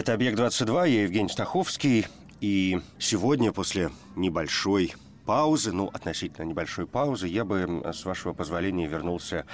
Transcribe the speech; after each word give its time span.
Это 0.00 0.14
«Объект-22», 0.14 0.88
я 0.88 1.02
Евгений 1.02 1.28
Стаховский. 1.28 2.06
И 2.40 2.80
сегодня, 2.98 3.52
после 3.52 3.90
небольшой 4.16 4.94
паузы, 5.26 5.72
ну, 5.72 5.90
относительно 5.92 6.46
небольшой 6.46 6.86
паузы, 6.86 7.28
я 7.28 7.44
бы, 7.44 7.82
с 7.84 8.06
вашего 8.06 8.32
позволения, 8.32 8.86
вернулся 8.86 9.44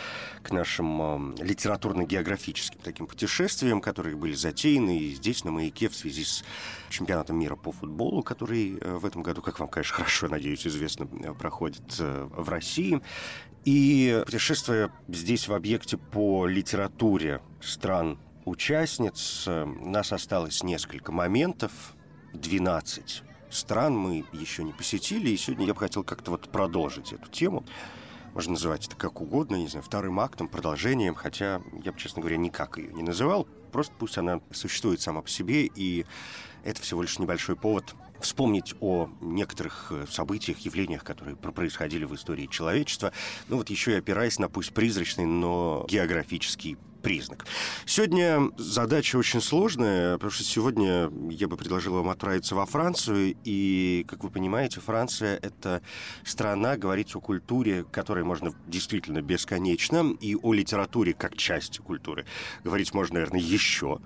к 0.45 0.53
нашим 0.53 1.35
э, 1.41 1.43
литературно-географическим 1.43 2.79
таким 2.81 3.09
путешествиям, 3.09 3.81
которые 3.81 4.15
были 4.15 4.35
затеяны 4.35 4.97
и 4.97 5.15
здесь, 5.17 5.43
на 5.43 5.51
«Маяке», 5.51 5.89
в 5.89 5.97
связи 5.97 6.23
с 6.23 6.45
чемпионатом 6.91 7.41
мира 7.41 7.57
по 7.57 7.73
футболу, 7.73 8.23
который 8.23 8.79
э, 8.81 8.99
в 8.99 9.05
этом 9.05 9.25
году, 9.25 9.43
как 9.43 9.59
вам, 9.59 9.69
конечно, 9.69 9.95
хорошо, 9.97 10.29
надеюсь, 10.29 10.65
известно, 10.65 11.09
э, 11.25 11.35
проходит 11.35 11.97
э, 11.99 12.29
в 12.31 12.49
России. 12.49 13.03
И 13.65 14.23
путешествуя 14.25 14.93
здесь 15.09 15.49
в 15.49 15.53
объекте 15.53 15.97
по 15.97 16.47
литературе 16.47 17.41
стран 17.61 18.17
участниц. 18.47 19.45
Э, 19.47 19.67
нас 19.67 20.13
осталось 20.13 20.63
несколько 20.63 21.13
моментов, 21.13 21.95
12 22.33 23.23
стран 23.51 23.97
мы 23.97 24.25
еще 24.33 24.65
не 24.65 24.73
посетили, 24.73 25.31
и 25.31 25.37
сегодня 25.37 25.67
я 25.67 25.75
бы 25.75 25.81
хотел 25.81 26.05
как-то 26.05 26.31
вот 26.31 26.49
продолжить 26.49 27.13
эту 27.13 27.29
тему. 27.31 27.65
Можно 28.35 28.53
называть 28.53 28.87
это 28.87 28.97
как 28.97 29.21
угодно, 29.21 29.57
не 29.57 29.67
знаю, 29.67 29.83
вторым 29.83 30.21
актом, 30.21 30.49
продолжением, 30.49 31.15
хотя 31.15 31.63
я 31.83 31.93
бы, 31.93 31.99
честно 31.99 32.21
говоря, 32.21 32.37
никак 32.37 32.77
ее 32.77 32.93
не 32.93 33.03
называл. 33.03 33.49
Просто 33.73 33.95
пусть 33.99 34.19
она 34.19 34.41
существует 34.53 35.01
сама 35.01 35.23
по 35.23 35.29
себе, 35.29 35.65
и 35.65 36.05
это 36.63 36.83
всего 36.83 37.03
лишь 37.03 37.19
небольшой 37.19 37.57
повод 37.57 37.95
вспомнить 38.21 38.75
о 38.81 39.09
некоторых 39.21 39.89
э, 39.91 40.07
событиях, 40.11 40.59
явлениях, 40.59 41.05
которые 41.05 41.37
происходили 41.37 42.05
в 42.05 42.15
истории 42.15 42.47
человечества. 42.47 43.13
Ну 43.49 43.57
вот 43.57 43.71
еще 43.71 43.93
и 43.93 43.97
опираясь 43.97 44.39
на 44.39 44.49
пусть 44.49 44.73
призрачный, 44.73 45.27
но 45.27 45.87
географический 45.89 46.77
признак. 47.07 47.47
Сегодня 47.85 48.51
задача 48.57 49.15
очень 49.15 49.41
сложная, 49.41 50.15
потому 50.15 50.33
что 50.33 50.43
сегодня 50.43 51.09
я 51.31 51.47
бы 51.47 51.57
предложил 51.57 51.95
вам 51.95 52.09
отправиться 52.09 52.57
во 52.57 52.67
Францию, 52.67 53.37
и, 53.45 54.05
как 54.09 54.25
вы 54.25 54.31
понимаете, 54.31 54.81
Франция— 54.81 55.39
это 55.43 55.83
страна, 56.25 56.77
говорить 56.77 57.15
о 57.15 57.21
культуре, 57.21 57.85
которой 57.85 58.25
можно 58.25 58.53
действительно 58.67 59.23
бесконечно, 59.23 60.17
и 60.21 60.35
о 60.35 60.53
литературе 60.53 61.13
как 61.13 61.37
части 61.37 61.79
культуры. 61.79 62.27
Говорить 62.65 62.93
можно, 62.93 63.15
наверное, 63.15 63.41
еще 63.41 64.01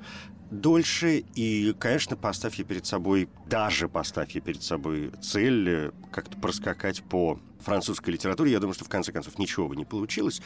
дольше. 0.50 1.24
И, 1.34 1.74
конечно, 1.78 2.16
поставь 2.16 2.56
я 2.56 2.64
перед 2.64 2.86
собой, 2.86 3.28
даже 3.46 3.88
поставь 3.88 4.32
я 4.32 4.40
перед 4.40 4.62
собой 4.62 5.12
цель 5.22 5.68
э, 5.68 5.90
как-то 6.12 6.36
проскакать 6.38 7.02
по 7.02 7.38
французской 7.60 8.10
литературе, 8.10 8.52
я 8.52 8.58
думаю, 8.58 8.74
что 8.74 8.84
в 8.84 8.88
конце 8.88 9.12
концов 9.12 9.38
ничего 9.38 9.68
бы 9.68 9.76
не 9.76 9.84
получилось. 9.84 10.40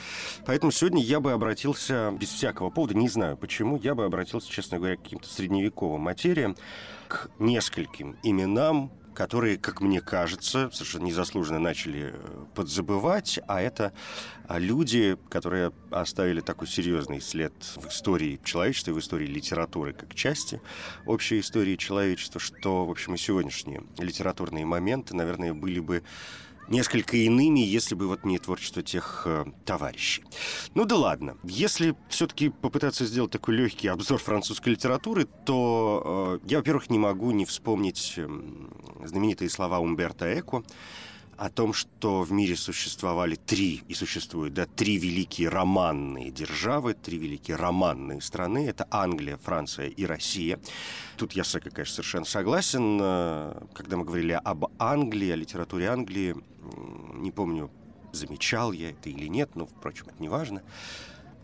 Поэтому 0.47 0.73
сегодня 0.73 1.03
я 1.03 1.21
бы 1.21 1.33
обратился, 1.33 2.13
без 2.19 2.29
всякого 2.29 2.71
повода, 2.71 2.95
не 2.95 3.09
знаю 3.09 3.37
почему, 3.37 3.79
я 3.83 3.95
бы 3.95 4.05
обратился, 4.05 4.51
честно 4.51 4.79
говоря, 4.79 4.97
к 4.97 5.03
каким-то 5.03 5.29
средневековым 5.29 6.01
материям, 6.01 6.57
к 7.09 7.31
нескольким 7.39 8.17
именам, 8.23 8.91
которые, 9.15 9.57
как 9.57 9.81
мне 9.81 10.01
кажется, 10.01 10.71
совершенно 10.73 11.05
незаслуженно 11.05 11.59
начали 11.59 12.13
э, 12.13 12.45
подзабывать, 12.55 13.39
а 13.47 13.61
это 13.61 13.93
а, 14.47 14.59
люди, 14.59 15.17
которые 15.31 15.73
оставили 15.91 16.41
такой 16.41 16.67
серьезный 16.67 17.21
след 17.21 17.53
в 17.77 17.89
истории 17.89 18.41
человечества 18.45 18.91
и 18.91 18.95
в 18.95 18.99
истории 18.99 19.27
литературы 19.27 19.93
как 19.93 20.15
части 20.15 20.61
общей 21.07 21.41
истории 21.41 21.77
человечества, 21.77 22.41
что, 22.41 22.85
в 22.85 22.91
общем, 22.91 23.15
и 23.15 23.19
сегодняшние 23.19 23.85
литературные 23.99 24.67
моменты, 24.67 25.15
наверное, 25.15 25.55
были 25.55 25.81
бы 25.81 26.03
несколько 26.69 27.17
иными, 27.17 27.61
если 27.61 27.95
бы 27.95 28.07
вот 28.07 28.25
не 28.25 28.39
творчество 28.39 28.83
тех 28.83 29.23
э, 29.27 29.45
товарищей. 29.65 30.25
Ну 30.75 30.85
да 30.85 30.97
ладно. 30.97 31.37
Если 31.43 31.95
все-таки 32.09 32.49
попытаться 32.51 33.05
сделать 33.05 33.31
такой 33.31 33.57
легкий 33.57 33.89
обзор 33.89 34.19
французской 34.19 34.71
литературы, 34.71 35.27
то 35.45 36.41
э, 36.43 36.47
я, 36.49 36.59
во-первых, 36.59 36.91
не 36.91 36.99
могу 36.99 37.31
не 37.31 37.45
вспомнить 37.45 38.15
э, 38.17 38.29
знаменитые 39.05 39.51
слова 39.51 39.79
Умберто 39.79 40.39
Эко, 40.39 40.63
о 41.37 41.51
том, 41.51 41.73
что 41.73 42.23
в 42.23 42.33
мире 42.33 42.57
существовали 42.57 43.35
три, 43.35 43.83
и 43.89 43.95
существуют, 43.95 44.55
да, 44.55 44.67
три 44.67 44.99
великие 44.99 45.49
романные 45.49 46.31
державы, 46.31 46.95
три 46.95 47.19
великие 47.19 47.57
романные 47.57 48.21
страны. 48.21 48.67
Это 48.67 48.87
Англия, 48.91 49.37
Франция 49.37 49.89
и 49.89 50.05
Россия. 50.07 50.59
Тут 51.17 51.33
я 51.33 51.45
конечно, 51.45 51.95
совершенно 51.95 52.25
согласен. 52.25 52.99
Когда 53.75 53.97
мы 53.97 54.05
говорили 54.05 54.33
об 54.33 54.67
Англии, 54.79 55.31
о 55.31 55.37
литературе 55.37 55.89
Англии, 55.89 56.35
не 57.15 57.31
помню, 57.31 57.71
замечал 58.13 58.73
я 58.73 58.91
это 58.91 59.11
или 59.11 59.27
нет, 59.27 59.51
но, 59.55 59.67
впрочем, 59.67 60.07
это 60.09 60.21
не 60.21 60.29
важно. 60.29 60.63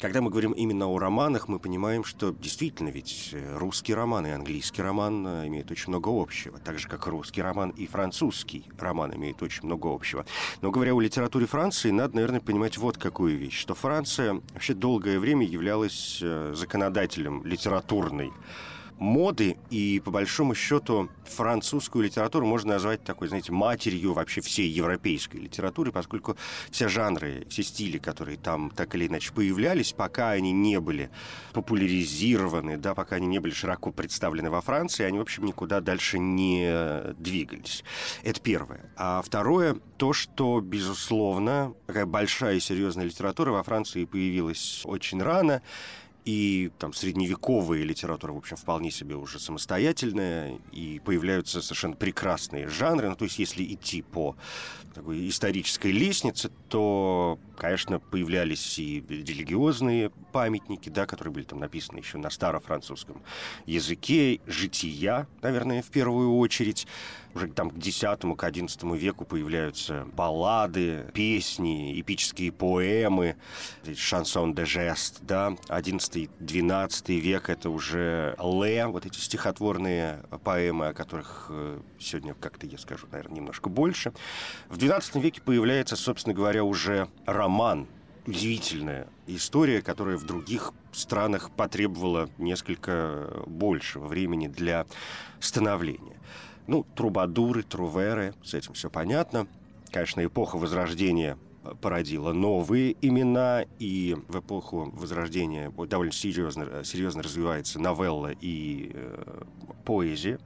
Когда 0.01 0.23
мы 0.23 0.31
говорим 0.31 0.53
именно 0.53 0.87
о 0.87 0.99
романах, 0.99 1.47
мы 1.49 1.59
понимаем, 1.59 2.05
что 2.05 2.31
действительно 2.33 2.89
ведь 2.89 3.31
э, 3.33 3.59
русский 3.59 3.93
роман 3.93 4.27
и 4.27 4.31
английский 4.31 4.81
роман 4.81 5.27
э, 5.27 5.47
имеют 5.49 5.71
очень 5.71 5.91
много 5.91 6.09
общего, 6.09 6.59
так 6.59 6.79
же 6.79 6.89
как 6.89 7.07
русский 7.07 7.43
роман 7.43 7.69
и 7.71 7.87
французский 7.87 8.65
роман 8.79 9.15
имеют 9.15 9.43
очень 9.43 9.67
много 9.67 9.95
общего. 9.95 10.25
Но 10.63 10.71
говоря 10.71 10.95
о 10.95 11.01
литературе 11.03 11.45
Франции, 11.45 11.91
надо, 11.91 12.17
наверное, 12.17 12.41
понимать 12.41 12.79
вот 12.79 12.97
какую 12.97 13.37
вещь, 13.37 13.59
что 13.59 13.75
Франция 13.75 14.41
вообще 14.55 14.73
долгое 14.73 15.19
время 15.19 15.45
являлась 15.45 16.21
э, 16.23 16.55
законодателем 16.57 17.45
литературной 17.45 18.33
моды, 19.01 19.57
и 19.71 20.01
по 20.05 20.11
большому 20.11 20.55
счету 20.55 21.09
французскую 21.25 22.05
литературу 22.05 22.47
можно 22.47 22.75
назвать 22.75 23.03
такой, 23.03 23.29
знаете, 23.29 23.51
матерью 23.51 24.13
вообще 24.13 24.41
всей 24.43 24.69
европейской 24.69 25.39
литературы, 25.39 25.91
поскольку 25.91 26.37
все 26.71 26.89
жанры, 26.89 27.47
все 27.49 27.63
стили, 27.63 27.99
которые 27.99 28.37
там 28.37 28.71
так 28.71 28.95
или 28.95 29.07
иначе 29.07 29.33
появлялись, 29.33 29.93
пока 29.93 30.31
они 30.31 30.53
не 30.53 30.79
были 30.79 31.11
популяризированы, 31.53 32.77
да, 32.77 32.95
пока 32.95 33.17
они 33.17 33.27
не 33.27 33.39
были 33.39 33.53
широко 33.53 33.91
представлены 33.91 34.51
во 34.51 34.61
Франции, 34.61 35.05
они, 35.05 35.19
в 35.19 35.23
общем, 35.23 35.47
никуда 35.47 35.81
дальше 35.81 36.19
не 36.19 37.13
двигались. 37.15 37.83
Это 38.23 38.41
первое. 38.41 38.93
А 38.97 39.23
второе, 39.23 39.77
то, 39.97 40.13
что, 40.13 40.61
безусловно, 40.61 41.75
такая 41.87 42.07
большая 42.07 42.57
и 42.57 42.61
серьезная 42.61 43.07
литература 43.07 43.51
во 43.51 43.63
Франции 43.63 44.05
появилась 44.05 44.83
очень 44.85 45.23
рано, 45.23 45.63
и 46.25 46.71
там 46.79 46.93
средневековая 46.93 47.83
литература, 47.83 48.33
в 48.33 48.37
общем, 48.37 48.57
вполне 48.57 48.91
себе 48.91 49.17
уже 49.17 49.39
самостоятельная, 49.39 50.59
и 50.73 51.01
появляются 51.05 51.63
совершенно 51.63 51.97
прекрасные 51.97 52.69
жанры. 52.69 53.09
Ну, 53.09 53.17
то 53.17 53.25
есть, 53.25 53.39
если 53.39 53.65
идти 53.65 54.03
по 54.03 54.37
такой 54.95 55.29
исторической 55.29 55.93
лестнице, 55.93 56.51
то, 56.69 57.39
конечно, 57.57 58.01
появлялись 58.01 58.79
и 58.79 59.05
религиозные 59.09 60.11
памятники, 60.33 60.89
да, 60.89 61.07
которые 61.07 61.33
были 61.33 61.45
там 61.45 61.59
написаны 61.59 61.99
еще 61.99 62.19
на 62.19 62.31
старофранцузском 62.31 63.23
языке, 63.67 64.41
жития, 64.47 65.27
наверное, 65.43 65.83
в 65.83 65.91
первую 65.91 66.37
очередь. 66.37 66.87
Уже 67.35 67.49
там 67.49 67.71
к 67.71 67.77
X, 67.77 68.01
к 68.01 68.03
XI 68.03 68.97
веку 68.99 69.25
появляются 69.25 70.07
баллады, 70.13 71.07
песни, 71.15 72.01
эпические 72.01 72.51
поэмы, 72.53 73.37
шансон 73.97 74.55
де 74.55 74.65
жест, 74.65 75.21
да, 75.23 75.57
XI-XII 75.69 77.21
век 77.21 77.49
это 77.49 77.71
уже 77.71 78.37
ле, 78.39 78.87
вот 78.87 79.07
эти 79.07 79.19
стихотворные 79.19 80.25
поэмы, 80.43 80.89
о 80.89 80.95
которых 80.95 81.47
э, 81.51 81.81
сегодня 81.99 82.35
как-то 82.35 82.67
я 82.67 82.79
скажу, 82.79 83.07
наверное, 83.11 83.37
немножко 83.37 83.69
больше. 83.69 84.13
В 84.69 84.79
XII 84.79 85.21
веке 85.21 85.41
появляется, 85.41 85.97
собственно 85.97 86.35
говоря, 86.35 86.65
уже 86.65 87.09
роман, 87.27 87.87
удивительная 88.27 89.07
история, 89.27 89.83
которая 89.83 90.17
в 90.17 90.25
других 90.25 90.73
странах 90.93 91.51
потребовала 91.51 92.29
несколько 92.39 93.45
большего 93.47 94.07
времени 94.07 94.49
для 94.49 94.87
становления. 95.39 96.17
Ну, 96.67 96.85
трубадуры, 96.95 97.63
труверы, 97.63 98.35
с 98.43 98.55
этим 98.55 98.75
все 98.75 98.91
понятно. 98.91 99.47
Конечно, 99.91 100.25
эпоха 100.25 100.57
Возрождения 100.57 101.37
породила 101.81 102.33
новые 102.33 102.97
имена, 103.03 103.65
и 103.79 104.17
в 104.29 104.41
эпоху 104.41 104.91
Возрождения 104.95 105.71
довольно 105.71 106.13
серьезно, 106.13 106.85
серьезно 106.85 107.23
развивается 107.23 107.79
новелла 107.79 108.33
и 108.41 108.93
э, 108.95 109.43
поэзия, 109.85 110.39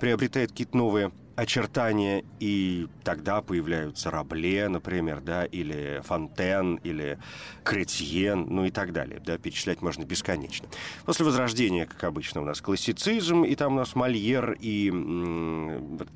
приобретает 0.00 0.50
какие-то 0.50 0.76
новые 0.76 1.12
очертания, 1.36 2.24
и 2.40 2.88
тогда 3.04 3.42
появляются 3.42 4.10
Рабле, 4.10 4.68
например, 4.68 5.20
да, 5.20 5.44
или 5.44 6.00
Фонтен, 6.04 6.76
или 6.76 7.18
Кретьен, 7.62 8.46
ну 8.48 8.64
и 8.64 8.70
так 8.70 8.92
далее. 8.92 9.20
Да, 9.24 9.36
перечислять 9.36 9.82
можно 9.82 10.04
бесконечно. 10.04 10.66
После 11.04 11.26
Возрождения, 11.26 11.84
как 11.84 12.02
обычно, 12.04 12.40
у 12.40 12.44
нас 12.44 12.62
классицизм, 12.62 13.44
и 13.44 13.54
там 13.54 13.74
у 13.74 13.76
нас 13.76 13.94
Мольер, 13.94 14.56
и, 14.58 14.90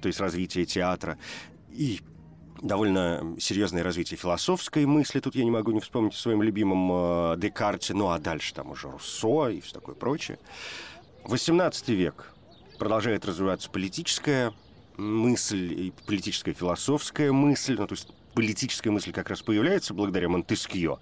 то 0.01 0.07
есть 0.07 0.21
развитие 0.21 0.65
театра, 0.65 1.19
и 1.71 2.01
довольно 2.63 3.37
серьезное 3.39 3.83
развитие 3.83 4.19
философской 4.19 4.87
мысли. 4.87 5.21
Тут 5.21 5.35
я 5.35 5.45
не 5.45 5.51
могу 5.51 5.73
не 5.73 5.81
вспомнить 5.81 6.15
о 6.15 6.19
своем 6.19 6.43
любимом 6.43 6.91
э, 6.93 7.37
Декарте, 7.39 7.95
ну 7.95 8.11
а 8.11 8.19
дальше 8.19 8.55
там 8.55 8.71
уже 8.71 8.91
Руссо 8.91 9.49
и 9.49 9.61
все 9.61 9.75
такое 9.75 9.95
прочее. 9.95 10.39
18 11.25 11.89
век 11.91 12.33
продолжает 12.79 13.25
развиваться 13.27 13.71
политическая 13.71 14.53
мысль, 14.97 15.73
и 15.73 15.93
политическая 16.07 16.53
философская 16.53 17.33
мысль, 17.33 17.77
ну 17.79 17.87
то 17.87 17.95
есть 17.95 18.09
политическая 18.35 18.91
мысль 18.91 19.13
как 19.13 19.29
раз 19.29 19.43
появляется 19.43 19.95
благодаря 19.95 20.29
Монтескье, 20.29 20.99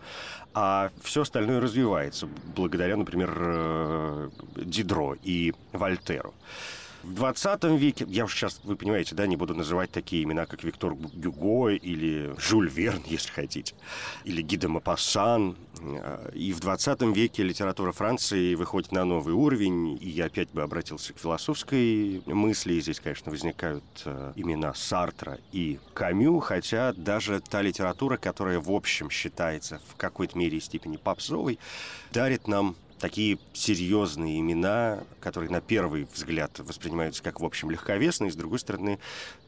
а 0.55 0.91
все 1.03 1.23
остальное 1.23 1.61
развивается 1.61 2.29
благодаря, 2.55 2.97
например, 2.97 3.37
э, 3.39 4.31
Дидро 4.57 5.17
и 5.23 5.53
Вольтеру. 5.73 6.35
В 7.09 7.15
20 7.15 7.65
веке, 7.79 8.05
я 8.07 8.27
уж 8.27 8.35
сейчас, 8.35 8.61
вы 8.65 8.77
понимаете, 8.77 9.15
да, 9.15 9.27
не 9.27 9.37
буду 9.37 9.55
называть 9.55 9.91
такие 9.91 10.25
имена, 10.25 10.45
как 10.45 10.63
Виктор 10.63 10.93
Гюго 10.93 11.71
или 11.71 12.35
Жюль 12.37 12.69
Верн, 12.69 13.03
если 13.07 13.31
хотите, 13.31 13.75
или 14.25 14.43
Гиде 14.43 14.69
Мапассан. 14.69 15.57
И 16.35 16.53
в 16.53 16.61
20 16.61 17.01
веке 17.17 17.45
литература 17.45 17.93
Франции 17.93 18.55
выходит 18.57 18.93
на 18.93 19.07
новый 19.07 19.33
уровень, 19.33 19.97
и 19.99 20.11
я 20.11 20.27
опять 20.27 20.51
бы 20.51 20.61
обратился 20.61 21.15
к 21.15 21.19
философской 21.19 22.21
мысли, 22.27 22.75
и 22.75 22.81
здесь, 22.83 23.01
конечно, 23.01 23.31
возникают 23.31 23.85
э, 24.05 24.35
имена 24.37 24.75
Сартра 24.75 25.39
и 25.51 25.79
Камю, 25.95 26.41
хотя 26.41 26.93
даже 26.93 27.41
та 27.41 27.63
литература, 27.63 28.19
которая 28.19 28.61
в 28.61 28.71
общем 28.71 29.09
считается 29.09 29.81
в 29.89 29.97
какой-то 29.97 30.37
мере 30.37 30.59
и 30.59 30.61
степени 30.61 30.99
попсовой, 30.99 31.59
дарит 32.13 32.49
нам 32.49 32.77
такие 32.99 33.39
серьезные 33.53 34.41
имена, 34.41 35.01
которые 35.21 35.51
на 35.51 35.61
первый 35.61 36.07
взгляд 36.13 36.59
воспринимаются 36.59 37.23
как, 37.23 37.41
в 37.41 37.45
общем, 37.45 37.71
легковесные, 37.71 38.31
с 38.31 38.37
другой 38.37 38.59
стороны, 38.59 38.99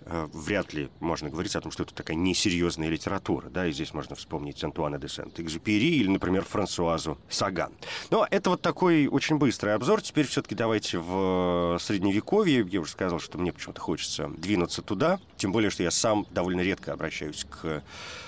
э, 0.02 0.29
вряд 0.32 0.73
ли 0.73 0.91
можно 1.00 1.31
говорить 1.31 1.55
о 1.56 1.61
том, 1.61 1.73
что 1.73 1.82
это 1.82 1.94
такая 1.94 2.17
несерьезная 2.17 2.88
литература. 2.88 3.49
Да? 3.49 3.67
И 3.67 3.73
здесь 3.73 3.93
можно 3.94 4.17
вспомнить 4.17 4.62
Антуана 4.62 4.99
де 4.99 5.08
Сент-Экзюпери 5.08 5.97
или, 5.97 6.08
например, 6.08 6.44
Франсуазу 6.44 7.19
Саган. 7.29 7.73
Но 8.11 8.26
это 8.31 8.50
вот 8.50 8.62
такой 8.62 9.06
очень 9.06 9.37
быстрый 9.37 9.75
обзор. 9.75 10.02
Теперь 10.02 10.26
все-таки 10.26 10.55
давайте 10.55 10.99
в 10.99 11.79
Средневековье. 11.81 12.67
Я 12.70 12.81
уже 12.81 12.93
сказал, 12.93 13.19
что 13.19 13.38
мне 13.38 13.52
почему-то 13.52 13.81
хочется 13.81 14.29
двинуться 14.29 14.82
туда. 14.82 15.20
Тем 15.40 15.52
более, 15.52 15.70
что 15.70 15.82
я 15.82 15.90
сам 15.90 16.26
довольно 16.32 16.60
редко 16.60 16.92
обращаюсь 16.92 17.46
к 17.48 17.82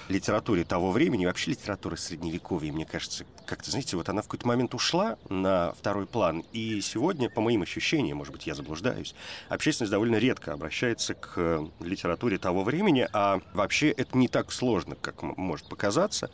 литературе 0.09 0.65
того 0.65 0.91
времени, 0.93 1.27
вообще 1.27 1.51
литература 1.51 1.95
Средневековья, 1.97 2.73
мне 2.73 2.87
кажется, 2.87 3.27
как-то, 3.45 3.71
знаете, 3.71 3.99
вот 3.99 4.09
она 4.09 4.23
в 4.23 4.25
какой-то 4.25 4.47
момент 4.47 4.73
ушла 4.73 5.19
на 5.29 5.75
второй 5.75 6.07
план. 6.07 6.43
И 6.55 6.81
сегодня, 6.81 7.29
по 7.29 7.43
моим 7.43 7.61
ощущениям, 7.61 8.17
может 8.17 8.33
быть, 8.33 8.47
я 8.47 8.55
заблуждаюсь, 8.55 9.15
общественность 9.51 9.91
довольно 9.91 10.17
редко 10.17 10.55
обращается 10.55 11.13
к 11.13 11.69
литературе 11.81 12.39
того 12.39 12.65
времени, 12.65 13.07
а 13.13 13.43
вообще 13.53 13.91
это 13.91 14.17
не 14.17 14.29
так 14.29 14.51
сложно, 14.51 14.95
как 14.95 15.23
может 15.23 15.67
показаться, 15.67 16.31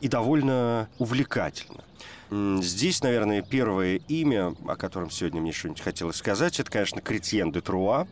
и 0.00 0.08
довольно 0.08 0.88
увлекательно. 0.96 1.84
Здесь, 2.34 3.00
наверное, 3.02 3.42
первое 3.42 4.00
имя, 4.08 4.56
о 4.66 4.74
котором 4.74 5.08
сегодня 5.08 5.40
мне 5.40 5.52
что-нибудь 5.52 5.82
хотелось 5.82 6.16
сказать, 6.16 6.58
это, 6.58 6.68
конечно, 6.68 7.00
Кретьен 7.00 7.52
де 7.52 7.60
Труа, 7.60 8.08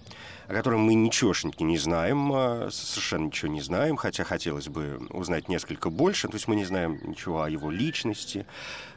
о 0.46 0.52
котором 0.52 0.82
мы 0.82 0.94
ничегошеньки 0.94 1.64
не 1.64 1.76
знаем, 1.76 2.30
а, 2.32 2.68
совершенно 2.70 3.26
ничего 3.26 3.50
не 3.50 3.62
знаем, 3.62 3.96
хотя 3.96 4.22
хотелось 4.22 4.68
бы 4.68 5.00
узнать 5.10 5.48
несколько 5.48 5.90
больше. 5.90 6.28
То 6.28 6.34
есть 6.34 6.46
мы 6.46 6.54
не 6.54 6.64
знаем 6.64 7.00
ничего 7.02 7.42
о 7.42 7.50
его 7.50 7.68
личности, 7.72 8.46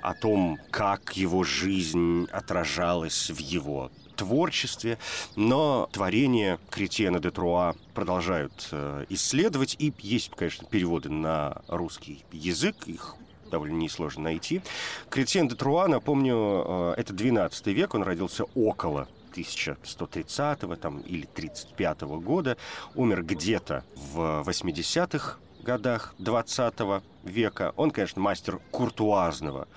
о 0.02 0.14
том, 0.14 0.60
как 0.70 1.18
его 1.18 1.44
жизнь 1.44 2.28
отражалась 2.32 3.32
в 3.32 3.40
его 3.40 3.92
творчестве, 4.16 5.00
но 5.36 5.90
творения 5.92 6.60
Кретьена 6.70 7.20
де 7.20 7.32
Труа 7.32 7.74
продолжают 7.96 8.70
э, 8.72 9.06
исследовать, 9.10 9.76
и 9.80 9.92
есть, 10.00 10.30
конечно, 10.36 10.68
переводы 10.68 11.10
на 11.10 11.64
русский 11.68 12.24
язык, 12.32 12.76
их 12.86 13.16
довольно 13.50 13.76
несложно 13.76 14.24
найти. 14.24 14.62
Кретьен 15.10 15.48
де 15.48 15.56
Труа, 15.56 15.88
напомню, 15.88 16.36
э, 16.36 16.94
это 16.98 17.14
12 17.14 17.68
век, 17.68 17.94
он 17.96 18.04
родился 18.04 18.46
около 18.56 19.08
1130 19.32 20.80
там, 20.80 21.00
или 21.02 21.26
35 21.26 22.02
года, 22.02 22.58
умер 22.96 23.24
где-то 23.24 23.84
в 23.96 24.44
80-х 24.48 25.38
годах 25.62 26.16
20 26.20 27.04
века. 27.24 27.74
Он, 27.76 27.92
конечно, 27.92 28.22
мастер 28.22 28.60
куртуазного 28.72 29.68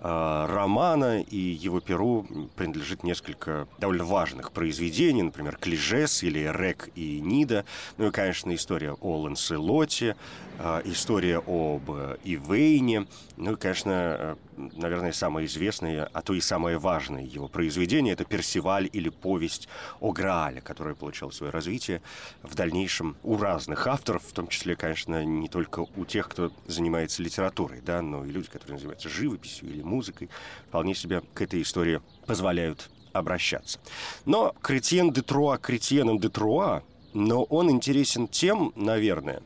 романа, 0.00 1.20
и 1.22 1.36
его 1.36 1.80
перу 1.80 2.26
принадлежит 2.56 3.02
несколько 3.02 3.66
довольно 3.78 4.04
важных 4.04 4.52
произведений, 4.52 5.22
например, 5.22 5.56
«Клижес» 5.56 6.22
или 6.22 6.50
«Рек 6.52 6.90
и 6.94 7.20
Нида», 7.20 7.64
ну 7.96 8.08
и, 8.08 8.10
конечно, 8.10 8.54
история 8.54 8.92
о 8.92 9.20
Ланселоте, 9.20 10.16
э, 10.58 10.82
история 10.84 11.38
об 11.38 11.90
Ивейне, 12.24 13.06
ну 13.36 13.52
и, 13.52 13.56
конечно, 13.56 13.92
э, 13.92 14.36
наверное, 14.56 15.12
самое 15.12 15.46
известное, 15.46 16.08
а 16.12 16.22
то 16.22 16.34
и 16.34 16.40
самое 16.40 16.78
важное 16.78 17.22
его 17.22 17.48
произведение– 17.48 18.12
это 18.14 18.24
«Персиваль» 18.24 18.88
или 18.92 19.08
«Повесть 19.08 19.68
о 20.00 20.12
Граале», 20.12 20.60
которая 20.60 20.94
получила 20.94 21.30
свое 21.30 21.52
развитие 21.52 22.02
в 22.42 22.54
дальнейшем 22.54 23.16
у 23.22 23.36
разных 23.36 23.86
авторов, 23.86 24.22
в 24.24 24.32
том 24.32 24.48
числе, 24.48 24.76
конечно, 24.76 25.24
не 25.24 25.48
только 25.48 25.86
у 25.96 26.04
тех, 26.04 26.28
кто 26.28 26.50
занимается 26.66 27.22
литературой, 27.22 27.80
да, 27.84 28.02
но 28.02 28.24
и 28.24 28.30
люди, 28.30 28.48
которые 28.48 28.78
занимаются 28.78 29.08
живописью 29.08 29.68
или 29.68 29.82
музыкой, 29.86 30.28
вполне 30.68 30.94
себе 30.94 31.22
к 31.32 31.40
этой 31.40 31.62
истории 31.62 32.00
позволяют 32.26 32.90
обращаться. 33.12 33.78
Но 34.24 34.54
Кретьен 34.60 35.10
де 35.10 35.22
Труа 35.22 35.56
Кретьеном 35.56 36.18
де 36.18 36.28
Труа, 36.28 36.82
но 37.14 37.44
он 37.44 37.70
интересен 37.70 38.28
тем, 38.28 38.72
наверное, 38.76 39.42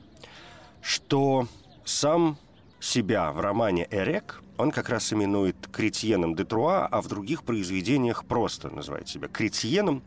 что 0.82 1.46
сам 1.84 2.36
себя 2.80 3.30
в 3.32 3.40
романе 3.40 3.86
«Эрек» 3.90 4.42
он 4.56 4.72
как 4.72 4.90
раз 4.90 5.10
именует 5.12 5.56
Кретьеном 5.72 6.34
де 6.34 6.44
Труа, 6.44 6.86
а 6.86 7.00
в 7.00 7.08
других 7.08 7.44
произведениях 7.44 8.26
просто 8.26 8.68
называет 8.68 9.08
себя 9.08 9.26
Кретьеном. 9.28 10.02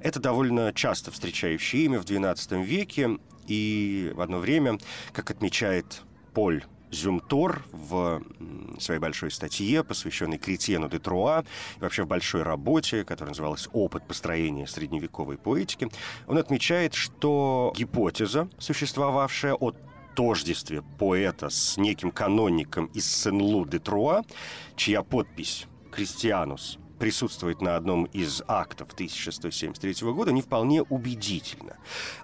Это 0.00 0.18
довольно 0.18 0.72
часто 0.72 1.10
встречающее 1.10 1.84
имя 1.84 2.00
в 2.00 2.04
XII 2.04 2.64
веке, 2.64 3.18
и 3.46 4.12
в 4.14 4.20
одно 4.22 4.38
время, 4.38 4.78
как 5.12 5.30
отмечает 5.30 6.02
Поль 6.32 6.64
Зюмтор 6.90 7.64
в 7.72 8.22
своей 8.78 9.00
большой 9.00 9.30
статье, 9.30 9.84
посвященной 9.84 10.38
Кретьену 10.38 10.88
де 10.88 10.98
Труа, 10.98 11.44
и 11.76 11.80
вообще 11.80 12.04
в 12.04 12.06
большой 12.06 12.42
работе, 12.42 13.04
которая 13.04 13.30
называлась 13.30 13.68
«Опыт 13.72 14.06
построения 14.06 14.66
средневековой 14.66 15.38
поэтики», 15.38 15.90
он 16.26 16.38
отмечает, 16.38 16.94
что 16.94 17.72
гипотеза, 17.76 18.48
существовавшая 18.58 19.54
от 19.54 19.76
тождестве 20.14 20.82
поэта 20.98 21.48
с 21.48 21.76
неким 21.76 22.10
каноником 22.10 22.86
из 22.86 23.06
Сен-Лу 23.06 23.66
де 23.66 23.78
Труа, 23.78 24.24
чья 24.76 25.02
подпись 25.02 25.66
«Кристианус» 25.92 26.78
присутствует 26.98 27.60
на 27.60 27.76
одном 27.76 28.04
из 28.04 28.42
актов 28.46 28.92
1173 28.92 30.12
года, 30.12 30.32
не 30.32 30.42
вполне 30.42 30.82
убедительно. 30.82 31.76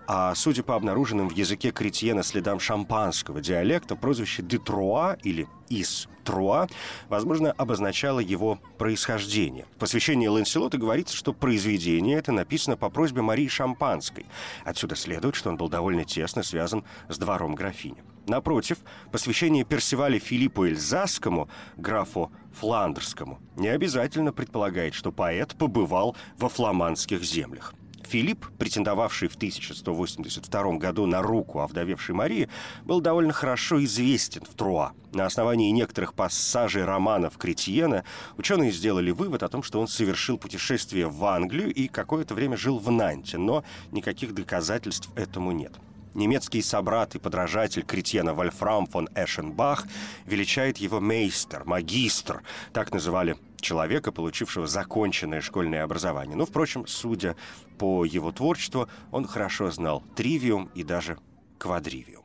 А 0.07 0.35
судя 0.35 0.63
по 0.63 0.75
обнаруженным 0.75 1.29
в 1.29 1.33
языке 1.33 1.71
Кретьена 1.71 2.23
следам 2.23 2.61
шампанского 2.61 3.41
диалекта, 3.41 3.97
прозвище 3.97 4.43
«Детруа» 4.43 5.17
или 5.23 5.49
«из 5.69 6.09
Труа», 6.25 6.69
возможно, 7.09 7.53
обозначало 7.53 8.21
его 8.21 8.59
происхождение. 8.79 9.67
В 9.77 9.79
посвящении 9.79 10.27
Ланселота 10.27 10.79
говорится, 10.79 11.17
что 11.17 11.33
произведение 11.33 12.19
это 12.19 12.33
написано 12.33 12.77
по 12.77 12.91
просьбе 12.91 13.23
Марии 13.23 13.49
Шампанской. 13.49 14.27
Отсюда 14.65 14.97
следует, 14.97 15.35
что 15.35 15.51
он 15.51 15.57
был 15.57 15.69
довольно 15.69 16.05
тесно 16.05 16.43
связан 16.43 16.85
с 17.09 17.19
двором 17.19 17.55
графини. 17.55 18.03
Напротив, 18.27 18.79
посвящение 19.13 19.65
Персивале 19.65 20.19
Филиппу 20.19 20.67
Эльзасскому, 20.67 21.49
графу 21.77 22.33
Фландерскому, 22.53 23.39
не 23.57 23.69
обязательно 23.69 24.33
предполагает, 24.33 24.95
что 24.95 25.13
поэт 25.13 25.55
побывал 25.57 26.17
во 26.39 26.49
фламандских 26.49 27.23
землях. 27.23 27.75
Филипп, 28.07 28.47
претендовавший 28.59 29.29
в 29.29 29.37
1182 29.37 30.77
году 30.77 31.07
на 31.07 31.23
руку 31.23 31.61
овдовевшей 31.61 32.15
Марии, 32.15 32.49
был 32.85 33.01
довольно 33.01 33.33
хорошо 33.33 33.83
известен 33.85 34.43
в 34.45 34.55
Труа. 34.55 34.93
На 35.13 35.27
основании 35.27 35.71
некоторых 35.71 36.15
пассажей 36.15 36.85
романов 36.85 37.37
Кретьена 37.39 38.05
ученые 38.37 38.73
сделали 38.73 39.11
вывод 39.11 39.43
о 39.43 39.49
том, 39.49 39.63
что 39.63 39.81
он 39.81 39.89
совершил 39.89 40.39
путешествие 40.39 41.09
в 41.09 41.25
Англию 41.25 41.73
и 41.73 41.89
какое-то 41.89 42.35
время 42.35 42.57
жил 42.57 42.79
в 42.79 42.91
Нанте, 42.91 43.39
но 43.39 43.65
никаких 43.91 44.35
доказательств 44.35 45.11
этому 45.17 45.53
нет. 45.53 45.73
Немецкий 46.15 46.63
собрат 46.63 47.17
и 47.17 47.19
подражатель 47.19 47.83
Кретьена 47.83 48.35
Вольфрам 48.35 48.87
фон 48.87 49.09
Эшенбах 49.17 49.87
величает 50.27 50.79
его 50.79 51.01
мейстер, 51.01 51.65
магистр. 51.65 52.43
Так 52.73 52.93
называли 52.93 53.37
человека, 53.61 54.13
получившего 54.13 54.67
законченное 54.67 55.41
школьное 55.41 55.83
образование. 55.83 56.37
Но, 56.37 56.47
впрочем, 56.47 56.87
судя 56.87 57.35
по 57.79 58.05
его 58.05 58.31
творчеству, 58.31 58.89
он 59.11 59.27
хорошо 59.27 59.71
знал 59.71 60.05
тривиум 60.15 60.71
и 60.75 60.85
даже 60.85 61.19
квадривиум. 61.59 62.23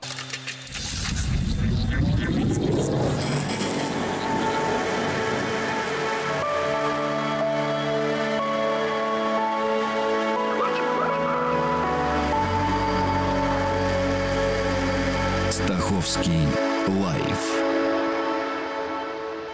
Стаховский 15.99 16.47
лайф 16.87 17.61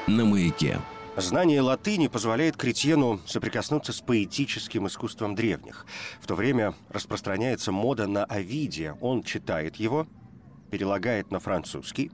на 0.05 0.25
маяке. 0.25 0.79
Знание 1.17 1.61
латыни 1.61 2.07
позволяет 2.07 2.55
Кретьену 2.55 3.19
соприкоснуться 3.25 3.93
с 3.93 4.01
поэтическим 4.01 4.85
искусством 4.85 5.33
древних. 5.33 5.87
В 6.21 6.27
то 6.27 6.35
время 6.35 6.75
распространяется 6.89 7.71
мода 7.71 8.05
на 8.05 8.25
Овидия. 8.25 8.95
Он 9.01 9.23
читает 9.23 9.77
его, 9.77 10.05
перелагает 10.69 11.31
на 11.31 11.39
французский. 11.39 12.11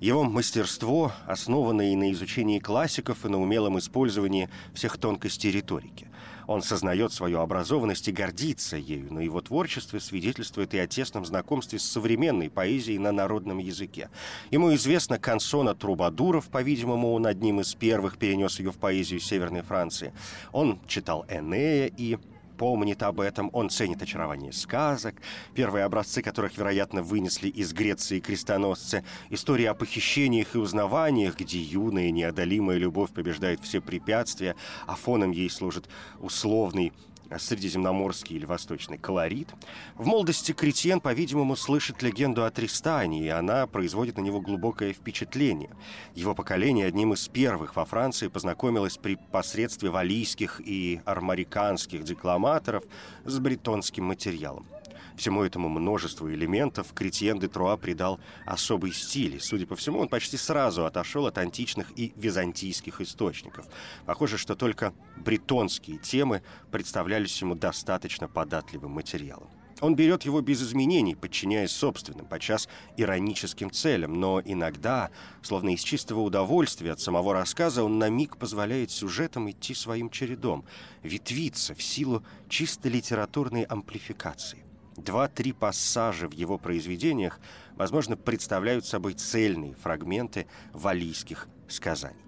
Его 0.00 0.24
мастерство, 0.24 1.12
основанное 1.26 1.92
и 1.92 1.96
на 1.96 2.10
изучении 2.10 2.58
классиков, 2.58 3.24
и 3.24 3.28
на 3.28 3.40
умелом 3.40 3.78
использовании 3.78 4.48
всех 4.74 4.98
тонкостей 4.98 5.52
риторики. 5.52 6.09
Он 6.50 6.62
сознает 6.62 7.12
свою 7.12 7.38
образованность 7.38 8.08
и 8.08 8.12
гордится 8.12 8.76
ею, 8.76 9.06
но 9.12 9.20
его 9.20 9.40
творчество 9.40 10.00
свидетельствует 10.00 10.74
и 10.74 10.80
о 10.80 10.88
тесном 10.88 11.24
знакомстве 11.24 11.78
с 11.78 11.84
современной 11.84 12.50
поэзией 12.50 12.98
на 12.98 13.12
народном 13.12 13.58
языке. 13.58 14.10
Ему 14.50 14.74
известно 14.74 15.20
консона 15.20 15.76
Трубадуров, 15.76 16.48
по-видимому, 16.48 17.12
он 17.12 17.26
одним 17.26 17.60
из 17.60 17.76
первых 17.76 18.18
перенес 18.18 18.58
ее 18.58 18.72
в 18.72 18.78
поэзию 18.78 19.20
Северной 19.20 19.62
Франции. 19.62 20.12
Он 20.50 20.80
читал 20.88 21.24
Энея 21.28 21.86
и 21.86 22.18
помнит 22.60 23.02
об 23.02 23.20
этом, 23.20 23.48
он 23.54 23.70
ценит 23.70 24.02
очарование 24.02 24.52
сказок, 24.52 25.14
первые 25.54 25.86
образцы 25.86 26.20
которых, 26.20 26.58
вероятно, 26.58 27.02
вынесли 27.02 27.48
из 27.48 27.72
Греции 27.72 28.20
крестоносцы, 28.20 29.02
истории 29.30 29.64
о 29.64 29.72
похищениях 29.72 30.54
и 30.54 30.58
узнаваниях, 30.58 31.38
где 31.38 31.58
юная 31.58 32.10
неодолимая 32.10 32.76
любовь 32.76 33.12
побеждает 33.12 33.60
все 33.60 33.80
препятствия, 33.80 34.56
а 34.86 34.94
фоном 34.94 35.30
ей 35.30 35.48
служит 35.48 35.88
условный 36.20 36.92
средиземноморский 37.38 38.36
или 38.36 38.44
восточный 38.44 38.98
колорит. 38.98 39.48
В 39.94 40.06
молодости 40.06 40.52
Кретьен, 40.52 41.00
по-видимому, 41.00 41.56
слышит 41.56 42.02
легенду 42.02 42.44
о 42.44 42.50
Тристане, 42.50 43.24
и 43.24 43.28
она 43.28 43.66
производит 43.66 44.16
на 44.16 44.22
него 44.22 44.40
глубокое 44.40 44.92
впечатление. 44.92 45.70
Его 46.14 46.34
поколение 46.34 46.86
одним 46.86 47.12
из 47.12 47.28
первых 47.28 47.76
во 47.76 47.84
Франции 47.84 48.28
познакомилось 48.28 48.98
при 48.98 49.16
посредстве 49.16 49.90
валийских 49.90 50.60
и 50.64 51.00
армариканских 51.04 52.04
декламаторов 52.04 52.84
с 53.24 53.38
бретонским 53.38 54.04
материалом. 54.04 54.66
Всему 55.16 55.42
этому 55.42 55.68
множеству 55.68 56.30
элементов 56.30 56.92
Кретьен 56.92 57.38
де 57.38 57.48
Труа 57.48 57.76
придал 57.76 58.20
особый 58.46 58.92
стиль. 58.92 59.36
И, 59.36 59.38
судя 59.38 59.66
по 59.66 59.76
всему, 59.76 60.00
он 60.00 60.08
почти 60.08 60.36
сразу 60.36 60.84
отошел 60.84 61.26
от 61.26 61.38
античных 61.38 61.92
и 61.96 62.12
византийских 62.16 63.00
источников. 63.00 63.66
Похоже, 64.06 64.38
что 64.38 64.54
только 64.54 64.92
бретонские 65.16 65.98
темы 65.98 66.42
представлялись 66.70 67.40
ему 67.40 67.54
достаточно 67.54 68.28
податливым 68.28 68.92
материалом. 68.92 69.48
Он 69.80 69.94
берет 69.94 70.24
его 70.24 70.40
без 70.42 70.62
изменений, 70.62 71.14
подчиняясь 71.14 71.72
собственным, 71.72 72.26
подчас 72.26 72.68
ироническим 72.96 73.70
целям, 73.70 74.20
но 74.20 74.40
иногда, 74.44 75.10
словно 75.42 75.70
из 75.70 75.82
чистого 75.82 76.20
удовольствия 76.20 76.92
от 76.92 77.00
самого 77.00 77.32
рассказа, 77.32 77.82
он 77.82 77.98
на 77.98 78.10
миг 78.10 78.36
позволяет 78.36 78.90
сюжетам 78.90 79.50
идти 79.50 79.74
своим 79.74 80.10
чередом, 80.10 80.64
ветвиться 81.02 81.74
в 81.74 81.82
силу 81.82 82.22
чисто 82.48 82.88
литературной 82.88 83.62
амплификации. 83.62 84.64
Два-три 85.00 85.52
пассажа 85.52 86.28
в 86.28 86.32
его 86.32 86.58
произведениях, 86.58 87.40
возможно, 87.76 88.16
представляют 88.16 88.84
собой 88.84 89.14
цельные 89.14 89.74
фрагменты 89.74 90.46
валийских 90.72 91.48
сказаний. 91.68 92.20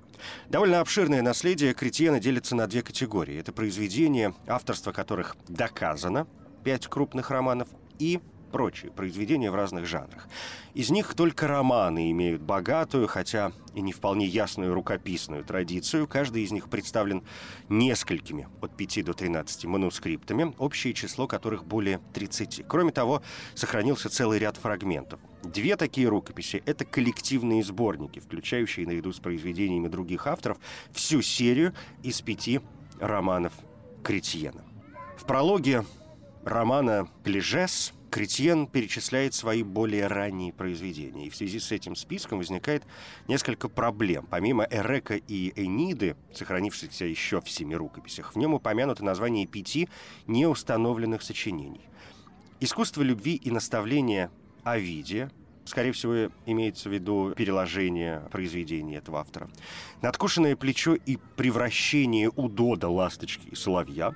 Довольно 0.48 0.80
обширное 0.80 1.20
наследие 1.20 1.74
Кретьена 1.74 2.18
делится 2.18 2.56
на 2.56 2.66
две 2.66 2.82
категории. 2.82 3.38
Это 3.38 3.52
произведения, 3.52 4.34
авторство 4.46 4.92
которых 4.92 5.36
доказано, 5.48 6.26
пять 6.64 6.86
крупных 6.86 7.30
романов, 7.30 7.68
и 7.98 8.20
прочие 8.52 8.92
произведения 8.92 9.50
в 9.50 9.56
разных 9.56 9.86
жанрах. 9.86 10.28
Из 10.74 10.90
них 10.90 11.14
только 11.14 11.48
романы 11.48 12.10
имеют 12.12 12.42
богатую, 12.42 13.08
хотя 13.08 13.52
и 13.74 13.80
не 13.80 13.92
вполне 13.92 14.26
ясную 14.26 14.74
рукописную 14.74 15.44
традицию. 15.44 16.06
Каждый 16.06 16.42
из 16.42 16.52
них 16.52 16.68
представлен 16.68 17.24
несколькими, 17.68 18.48
от 18.60 18.76
5 18.76 19.04
до 19.04 19.14
13 19.14 19.64
манускриптами, 19.64 20.54
общее 20.58 20.94
число 20.94 21.26
которых 21.26 21.64
более 21.64 22.00
30. 22.12 22.64
Кроме 22.68 22.92
того, 22.92 23.22
сохранился 23.54 24.08
целый 24.08 24.38
ряд 24.38 24.56
фрагментов. 24.56 25.18
Две 25.42 25.76
такие 25.76 26.08
рукописи— 26.08 26.62
это 26.66 26.84
коллективные 26.84 27.64
сборники, 27.64 28.20
включающие 28.20 28.86
наряду 28.86 29.12
с 29.12 29.18
произведениями 29.18 29.88
других 29.88 30.26
авторов 30.26 30.58
всю 30.92 31.22
серию 31.22 31.74
из 32.02 32.20
пяти 32.20 32.60
романов 33.00 33.52
Кретьена. 34.04 34.64
В 35.16 35.24
прологе 35.24 35.84
романа 36.44 37.08
«Клежес» 37.24 37.92
Кретьен 38.12 38.66
перечисляет 38.66 39.32
свои 39.32 39.62
более 39.62 40.06
ранние 40.06 40.52
произведения. 40.52 41.28
И 41.28 41.30
в 41.30 41.34
связи 41.34 41.58
с 41.58 41.72
этим 41.72 41.96
списком 41.96 42.36
возникает 42.36 42.82
несколько 43.26 43.70
проблем. 43.70 44.26
Помимо 44.28 44.64
Эрека 44.70 45.14
и 45.14 45.50
Эниды, 45.56 46.14
сохранившихся 46.34 47.06
еще 47.06 47.40
в 47.40 47.48
семи 47.48 47.74
рукописях, 47.74 48.34
в 48.34 48.36
нем 48.36 48.52
упомянуто 48.52 49.02
название 49.02 49.46
пяти 49.46 49.88
неустановленных 50.26 51.22
сочинений. 51.22 51.88
«Искусство 52.60 53.00
любви 53.00 53.36
и 53.36 53.50
наставления 53.50 54.30
Овидия», 54.62 55.30
Скорее 55.64 55.92
всего, 55.92 56.32
имеется 56.44 56.88
в 56.88 56.92
виду 56.92 57.32
переложение 57.36 58.28
произведения 58.32 58.96
этого 58.96 59.20
автора. 59.20 59.48
«Надкушенное 60.02 60.56
плечо 60.56 60.94
и 60.94 61.18
превращение 61.36 62.30
удода 62.30 62.88
ласточки 62.88 63.46
и 63.46 63.54
соловья», 63.54 64.12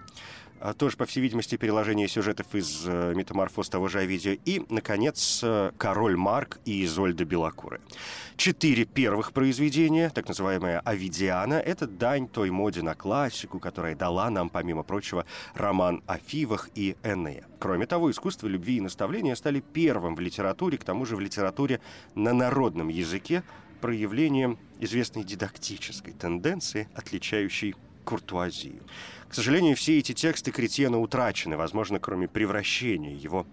тоже, 0.79 0.97
по 0.97 1.07
всей 1.07 1.21
видимости, 1.21 1.57
переложение 1.57 2.09
сюжетов 2.09 2.55
из 2.55 2.85
э, 2.87 3.13
«Метаморфоз» 3.15 3.69
того 3.69 3.89
же 3.89 4.01
Овидия. 4.01 4.39
И, 4.45 4.63
наконец, 4.69 5.41
э, 5.43 5.73
«Король 5.77 6.17
Марк» 6.17 6.59
и 6.65 6.85
«Изольда 6.85 7.25
Белокуры». 7.25 7.81
Четыре 8.37 8.85
первых 8.85 9.33
произведения, 9.33 10.11
так 10.11 10.29
называемая 10.29 10.81
«Овидиана», 10.81 11.55
это 11.55 11.87
дань 11.87 12.29
той 12.29 12.51
моде 12.51 12.83
на 12.83 12.95
классику, 12.95 13.59
которая 13.59 13.95
дала 13.95 14.29
нам, 14.31 14.51
помимо 14.51 14.83
прочего, 14.83 15.27
роман 15.55 16.03
о 16.07 16.19
Фивах 16.19 16.69
и 16.75 16.97
Энея. 17.03 17.45
Кроме 17.59 17.87
того, 17.87 18.11
искусство 18.11 18.47
любви 18.47 18.77
и 18.77 18.81
наставления 18.81 19.35
стали 19.35 19.61
первым 19.61 20.15
в 20.15 20.21
литературе, 20.21 20.79
к 20.79 20.85
тому 20.85 21.07
же 21.07 21.17
в 21.17 21.21
литературе 21.21 21.81
на 22.15 22.33
народном 22.33 22.89
языке, 22.89 23.43
проявлением 23.81 24.59
известной 24.81 25.25
дидактической 25.25 26.13
тенденции, 26.13 26.89
отличающей 26.95 27.75
куртуазию. 28.07 28.83
К 29.29 29.35
сожалению, 29.35 29.77
все 29.77 29.99
эти 29.99 30.13
тексты 30.13 30.53
Кретьена 30.53 30.99
утрачены, 30.99 31.59
возможно, 31.59 31.99
кроме 31.99 32.29
превращения. 32.29 33.15
Его 33.15 33.47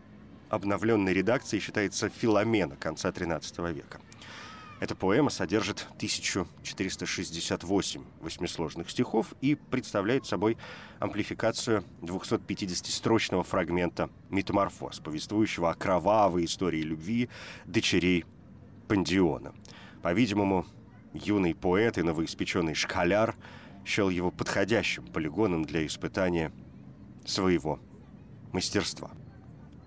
обновленной 0.50 1.13
редакцией 1.13 1.62
считается 1.62 2.10
«Филомена» 2.10 2.77
конца 2.77 3.10
XIII 3.10 3.74
века. 3.74 4.00
Эта 4.79 4.95
поэма 4.95 5.29
содержит 5.29 5.88
1468 5.95 8.03
восьмисложных 8.22 8.89
стихов 8.89 9.33
и 9.41 9.55
представляет 9.55 10.25
собой 10.25 10.57
амплификацию 11.00 11.83
250-строчного 12.01 13.43
фрагмента 13.43 14.10
«Метаморфоз», 14.29 15.00
повествующего 15.00 15.72
о 15.72 15.74
кровавой 15.74 16.45
истории 16.45 16.81
любви 16.81 17.29
дочерей 17.65 18.24
Пандиона. 18.88 19.53
По-видимому, 20.01 20.65
юный 21.13 21.55
поэт 21.55 21.98
и 21.98 22.03
новоиспеченный 22.03 22.75
шкаляр– 22.75 23.36
счел 23.86 24.10
его 24.10 24.32
подходящим 24.32 25.06
полигоном 25.08 25.66
для 25.66 25.86
испытания 25.86 26.52
своего 27.25 27.80
мастерства. 28.52 29.12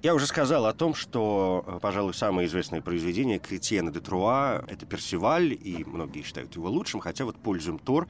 Я 0.02 0.14
уже 0.14 0.26
сказал 0.26 0.66
о 0.66 0.72
том, 0.72 0.94
что, 0.94 1.64
э, 1.66 1.78
пожалуй, 1.80 2.14
самое 2.14 2.46
известное 2.46 2.80
произведение 2.80 3.38
Кретьена 3.38 3.92
де 3.92 4.00
Труа— 4.00 4.62
это 4.68 4.86
«Персиваль», 4.86 5.52
и 5.52 5.84
многие 5.84 6.22
считают 6.22 6.54
его 6.54 6.68
лучшим, 6.68 7.00
хотя 7.00 7.24
вот 7.24 7.36
«Пользуем 7.36 7.78
Тор», 7.78 8.06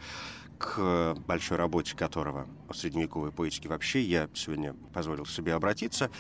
к 0.59 1.15
большой 1.27 1.59
работе 1.59 1.95
которого 1.95 2.47
о 2.69 2.75
средневековой 2.75 3.31
поэтике 3.31 3.69
вообще 3.69 4.03
я 4.03 4.29
сегодня 4.35 4.75
позволил 4.93 5.27
себе 5.27 5.55
обратиться, 5.55 6.11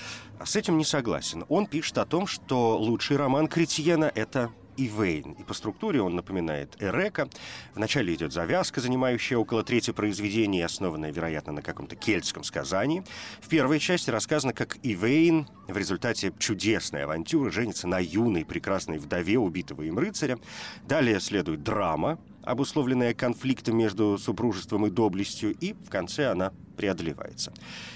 с 0.44 0.56
этим 0.56 0.78
не 0.78 0.84
согласен. 0.84 1.44
Он 1.48 1.66
пишет 1.66 1.98
о 1.98 2.06
том, 2.06 2.26
что 2.26 2.78
лучший 2.78 3.16
роман 3.16 3.48
Кретьена— 3.48 4.10
это 4.14 4.50
Ивейн. 4.76 5.32
И 5.32 5.42
по 5.42 5.54
структуре 5.54 6.00
он 6.00 6.14
напоминает 6.14 6.76
Эрека. 6.80 7.28
Вначале 7.74 8.14
идет 8.14 8.32
завязка, 8.32 8.80
занимающая 8.80 9.38
около 9.38 9.62
трети 9.64 9.90
произведения, 9.90 10.64
основанная, 10.64 11.12
вероятно, 11.12 11.52
на 11.52 11.62
каком-то 11.62 11.96
кельтском 11.96 12.44
сказании. 12.44 13.02
В 13.40 13.48
первой 13.48 13.78
части 13.78 14.10
рассказано, 14.10 14.52
как 14.52 14.78
Ивейн 14.82 15.48
в 15.68 15.76
результате 15.76 16.32
чудесной 16.38 17.04
авантюры 17.04 17.50
женится 17.50 17.88
на 17.88 17.98
юной 17.98 18.44
прекрасной 18.44 18.98
вдове 18.98 19.38
убитого 19.38 19.82
им 19.82 19.98
рыцаря. 19.98 20.38
Далее 20.86 21.20
следует 21.20 21.62
драма, 21.62 22.18
обусловленная 22.46 23.12
конфликтом 23.12 23.76
между 23.76 24.16
супружеством 24.18 24.86
и 24.86 24.90
доблестью, 24.90 25.54
и 25.54 25.74
в 25.74 25.90
конце 25.90 26.30
она 26.30 26.52
преодолевается. 26.76 27.52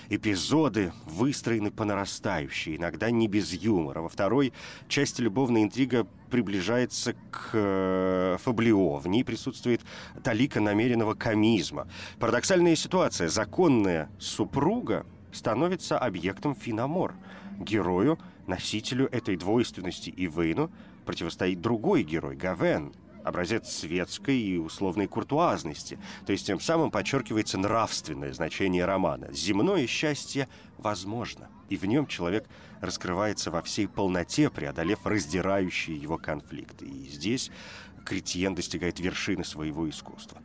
Эпизоды 0.08 0.92
выстроены 1.06 1.70
по 1.70 1.84
нарастающей, 1.84 2.76
иногда 2.76 3.10
не 3.10 3.28
без 3.28 3.52
юмора. 3.52 4.00
Во 4.00 4.08
второй 4.08 4.52
части 4.88 5.22
любовная 5.22 5.62
интрига 5.62 6.06
приближается 6.30 7.14
к 7.30 7.50
э, 7.52 8.36
фаблио. 8.40 8.96
В 8.96 9.06
ней 9.06 9.24
присутствует 9.24 9.82
талика 10.24 10.60
намеренного 10.60 11.14
комизма. 11.14 11.88
Парадоксальная 12.18 12.74
ситуация. 12.74 13.28
Законная 13.28 14.10
супруга 14.18 15.06
становится 15.32 15.98
объектом 15.98 16.56
финомор. 16.56 17.14
Герою, 17.58 18.18
носителю 18.46 19.06
этой 19.12 19.36
двойственности 19.36 20.10
и 20.10 20.26
Ивейну, 20.26 20.70
противостоит 21.04 21.60
другой 21.60 22.02
герой, 22.02 22.36
Гавен, 22.36 22.92
образец 23.24 23.68
светской 23.68 24.38
и 24.38 24.58
условной 24.58 25.06
куртуазности. 25.06 25.98
То 26.26 26.32
есть 26.32 26.46
тем 26.46 26.60
самым 26.60 26.90
подчеркивается 26.90 27.58
нравственное 27.58 28.32
значение 28.32 28.84
романа. 28.84 29.28
Земное 29.32 29.86
счастье 29.86 30.48
возможно, 30.78 31.48
и 31.68 31.76
в 31.76 31.84
нем 31.84 32.06
человек 32.06 32.46
раскрывается 32.80 33.50
во 33.50 33.62
всей 33.62 33.86
полноте, 33.86 34.50
преодолев 34.50 35.04
раздирающие 35.04 35.96
его 35.96 36.18
конфликты. 36.18 36.86
И 36.86 37.08
здесь 37.08 37.50
Кретьен 38.04 38.54
достигает 38.54 39.00
вершины 39.00 39.44
своего 39.44 39.88
искусства. 39.88 40.40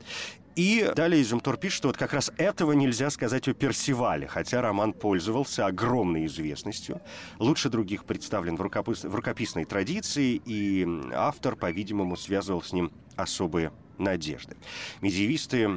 И 0.56 0.90
далее 0.96 1.22
Изумтур 1.22 1.58
пишет, 1.58 1.78
что 1.78 1.88
вот 1.90 1.98
как 1.98 2.14
раз 2.14 2.32
этого 2.38 2.72
нельзя 2.72 3.10
сказать 3.10 3.48
о 3.50 3.54
Персивале, 3.54 4.26
хотя 4.28 4.62
роман 4.62 4.94
пользовался 4.94 5.66
огромной 5.66 6.28
известностью, 6.28 7.02
лучше 7.40 7.70
других 7.70 8.06
представлен 8.06 8.56
в, 8.56 8.62
рукопис... 8.62 9.04
в 9.04 9.14
рукописной 9.14 9.66
традиции, 9.66 10.42
и 10.46 10.88
автор, 11.14 11.58
по-видимому, 11.58 12.16
связывал 12.16 12.62
с 12.62 12.72
ним 12.72 12.94
особые 13.18 13.74
надежды. 13.98 14.56
Медиевисты 15.02 15.70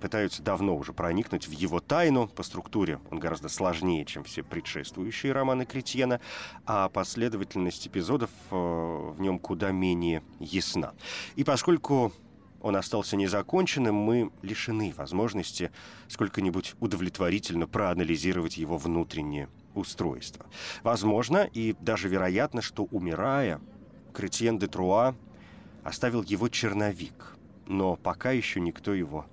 пытаются 0.00 0.42
давно 0.42 0.76
уже 0.76 0.92
проникнуть 0.92 1.48
в 1.48 1.52
его 1.52 1.80
тайну. 1.80 2.28
По 2.28 2.42
структуре 2.42 3.00
он 3.10 3.18
гораздо 3.18 3.48
сложнее, 3.48 4.04
чем 4.04 4.24
все 4.24 4.42
предшествующие 4.42 5.32
романы 5.32 5.64
Кретьена, 5.66 6.20
а 6.66 6.88
последовательность 6.88 7.86
эпизодов 7.86 8.30
э, 8.50 8.54
в 8.54 9.20
нем 9.20 9.38
куда 9.38 9.72
менее 9.72 10.22
ясна. 10.38 10.94
И 11.36 11.44
поскольку 11.44 12.12
он 12.64 12.76
остался 12.76 13.16
незаконченным, 13.16 13.94
мы 13.94 14.30
лишены 14.40 14.94
возможности 14.96 15.70
сколько-нибудь 16.08 16.74
удовлетворительно 16.80 17.66
проанализировать 17.66 18.56
его 18.56 18.78
внутреннее 18.78 19.50
устройство. 19.74 20.46
Возможно 20.82 21.48
и 21.52 21.76
даже 21.80 22.08
вероятно, 22.08 22.62
что, 22.62 22.84
умирая, 22.84 23.60
Кретьен 24.14 24.58
де 24.58 24.66
Труа 24.66 25.14
оставил 25.82 26.22
его 26.22 26.48
черновик, 26.48 27.33
но 27.66 27.96
пока 27.96 28.30
еще 28.30 28.60
никто 28.60 28.94
его 28.94 29.26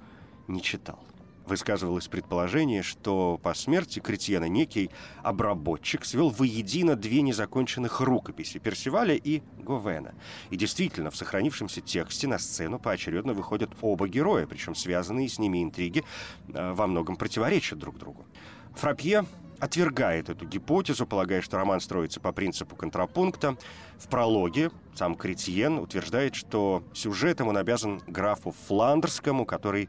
не 0.47 0.61
читал 0.61 1.03
высказывалось 1.51 2.07
предположение, 2.07 2.81
что 2.81 3.39
по 3.43 3.53
смерти 3.53 3.99
Кретьена 3.99 4.45
некий 4.45 4.89
обработчик 5.21 6.05
свел 6.05 6.29
воедино 6.29 6.95
две 6.95 7.21
незаконченных 7.21 7.99
рукописи 7.99 8.57
Персиваля 8.57 9.15
и 9.15 9.41
Говена. 9.57 10.13
И 10.49 10.55
действительно, 10.55 11.11
в 11.11 11.15
сохранившемся 11.15 11.81
тексте 11.81 12.27
на 12.27 12.39
сцену 12.39 12.79
поочередно 12.79 13.33
выходят 13.33 13.71
оба 13.81 14.07
героя, 14.07 14.47
причем 14.47 14.75
связанные 14.75 15.27
с 15.27 15.39
ними 15.39 15.61
интриги 15.61 16.03
э, 16.53 16.73
во 16.73 16.87
многом 16.87 17.17
противоречат 17.17 17.77
друг 17.77 17.97
другу. 17.97 18.25
Фрапье 18.75 19.25
отвергает 19.61 20.29
эту 20.29 20.45
гипотезу, 20.45 21.05
полагая, 21.05 21.41
что 21.41 21.57
роман 21.57 21.79
строится 21.79 22.19
по 22.19 22.31
принципу 22.31 22.75
контрапункта. 22.75 23.55
В 23.99 24.07
прологе 24.07 24.71
сам 24.95 25.15
Кретьен 25.15 25.77
утверждает, 25.77 26.33
что 26.33 26.83
сюжетом 26.93 27.47
он 27.47 27.57
обязан 27.57 28.01
графу 28.07 28.53
Фландерскому, 28.67 29.45
который 29.45 29.87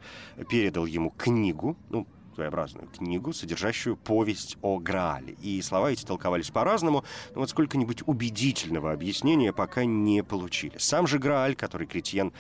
передал 0.50 0.85
ему 0.85 1.11
книгу, 1.11 1.76
ну, 1.88 2.07
своеобразную 2.35 2.88
книгу, 2.88 3.33
содержащую 3.33 3.97
повесть 3.97 4.57
о 4.62 4.79
Граале. 4.79 5.37
И 5.41 5.61
слова 5.62 5.91
эти 5.91 6.05
толковались 6.05 6.50
по-разному, 6.50 7.05
но 7.35 7.41
вот 7.41 7.50
сколько-нибудь 7.50 8.02
убедительного 8.07 8.93
объяснения 8.93 9.52
пока 9.52 9.85
не 9.85 10.23
получили. 10.23 10.76
Сам 10.79 11.07
же 11.07 11.19
Грааль, 11.19 11.55
который 11.55 11.87
Кретьен 11.87 12.33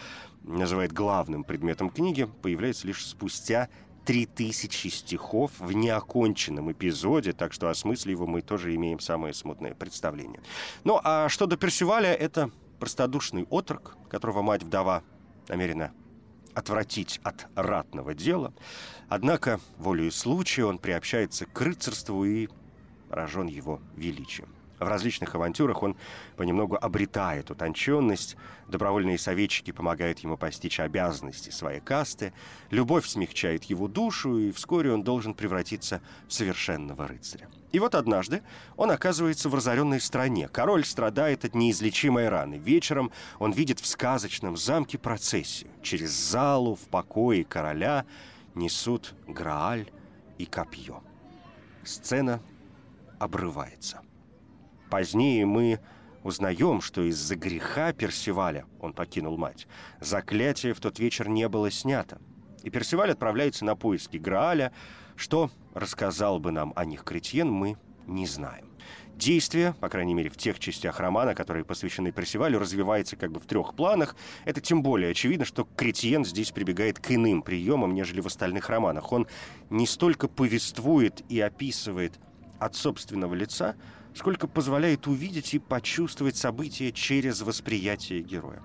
называет 0.42 0.92
главным 0.92 1.44
предметом 1.44 1.88
книги, 1.88 2.28
появляется 2.42 2.86
лишь 2.86 3.06
спустя 3.06 3.68
3000 4.04 4.88
стихов 4.88 5.52
в 5.58 5.72
неоконченном 5.72 6.72
эпизоде, 6.72 7.32
так 7.32 7.52
что 7.52 7.68
о 7.68 7.74
смысле 7.74 8.12
его 8.12 8.26
мы 8.26 8.42
тоже 8.42 8.74
имеем 8.74 9.00
самое 9.00 9.34
смутное 9.34 9.74
представление. 9.74 10.40
Ну, 10.84 11.00
а 11.02 11.28
что 11.28 11.46
до 11.46 11.56
Персиваля, 11.56 12.12
это 12.12 12.50
простодушный 12.78 13.44
отрок, 13.44 13.96
которого 14.08 14.42
мать-вдова 14.42 15.02
намерена 15.48 15.92
отвратить 16.54 17.20
от 17.22 17.46
ратного 17.54 18.14
дела. 18.14 18.52
Однако, 19.08 19.60
волею 19.78 20.12
случая, 20.12 20.64
он 20.64 20.78
приобщается 20.78 21.46
к 21.46 21.60
рыцарству 21.60 22.24
и 22.24 22.48
поражен 23.08 23.46
его 23.46 23.80
величием. 23.96 24.48
В 24.82 24.88
различных 24.88 25.34
авантюрах 25.34 25.82
он 25.82 25.96
понемногу 26.36 26.76
обретает 26.80 27.50
утонченность, 27.50 28.36
добровольные 28.66 29.16
советчики 29.16 29.70
помогают 29.70 30.18
ему 30.20 30.36
постичь 30.36 30.80
обязанности 30.80 31.50
своей 31.50 31.80
касты, 31.80 32.32
любовь 32.70 33.06
смягчает 33.06 33.64
его 33.64 33.86
душу, 33.86 34.38
и 34.38 34.50
вскоре 34.50 34.92
он 34.92 35.04
должен 35.04 35.34
превратиться 35.34 36.00
в 36.26 36.32
совершенного 36.32 37.06
рыцаря. 37.06 37.48
И 37.70 37.78
вот 37.78 37.94
однажды 37.94 38.42
он 38.76 38.90
оказывается 38.90 39.48
в 39.48 39.54
разоренной 39.54 40.00
стране. 40.00 40.48
Король 40.48 40.84
страдает 40.84 41.44
от 41.44 41.54
неизлечимой 41.54 42.28
раны. 42.28 42.56
Вечером 42.56 43.12
он 43.38 43.52
видит 43.52 43.80
в 43.80 43.86
сказочном 43.86 44.56
замке 44.56 44.98
процессию. 44.98 45.70
Через 45.82 46.10
залу 46.10 46.74
в 46.74 46.88
покое 46.88 47.44
короля 47.44 48.04
несут 48.54 49.14
Грааль 49.26 49.90
и 50.38 50.44
копье. 50.44 51.02
Сцена 51.84 52.40
обрывается. 53.18 54.02
Позднее 54.92 55.46
мы 55.46 55.80
узнаем, 56.22 56.82
что 56.82 57.02
из-за 57.04 57.34
греха 57.34 57.94
Персиваля 57.94 58.66
он 58.78 58.92
покинул 58.92 59.38
мать. 59.38 59.66
Заклятие 60.00 60.74
в 60.74 60.80
тот 60.80 60.98
вечер 60.98 61.30
не 61.30 61.48
было 61.48 61.70
снято. 61.70 62.20
И 62.62 62.68
Персиваль 62.68 63.10
отправляется 63.10 63.64
на 63.64 63.74
поиски 63.74 64.18
Грааля. 64.18 64.70
Что 65.16 65.50
рассказал 65.72 66.40
бы 66.40 66.52
нам 66.52 66.74
о 66.76 66.84
них 66.84 67.04
Кретьен, 67.04 67.50
мы 67.50 67.78
не 68.06 68.26
знаем. 68.26 68.68
Действие, 69.16 69.72
по 69.80 69.88
крайней 69.88 70.12
мере, 70.12 70.28
в 70.28 70.36
тех 70.36 70.58
частях 70.58 71.00
романа, 71.00 71.34
которые 71.34 71.64
посвящены 71.64 72.12
Персивалю, 72.12 72.58
развивается 72.58 73.16
как 73.16 73.32
бы 73.32 73.40
в 73.40 73.46
трех 73.46 73.74
планах. 73.74 74.14
Это 74.44 74.60
тем 74.60 74.82
более 74.82 75.12
очевидно, 75.12 75.46
что 75.46 75.66
Кретьен 75.74 76.26
здесь 76.26 76.50
прибегает 76.50 76.98
к 76.98 77.10
иным 77.12 77.40
приемам, 77.40 77.94
нежели 77.94 78.20
в 78.20 78.26
остальных 78.26 78.68
романах. 78.68 79.10
Он 79.10 79.26
не 79.70 79.86
столько 79.86 80.28
повествует 80.28 81.24
и 81.30 81.40
описывает 81.40 82.20
от 82.58 82.76
собственного 82.76 83.34
лица, 83.34 83.74
сколько 84.14 84.46
позволяет 84.46 85.06
увидеть 85.06 85.54
и 85.54 85.58
почувствовать 85.58 86.36
события 86.36 86.92
через 86.92 87.42
восприятие 87.42 88.22
героя. 88.22 88.62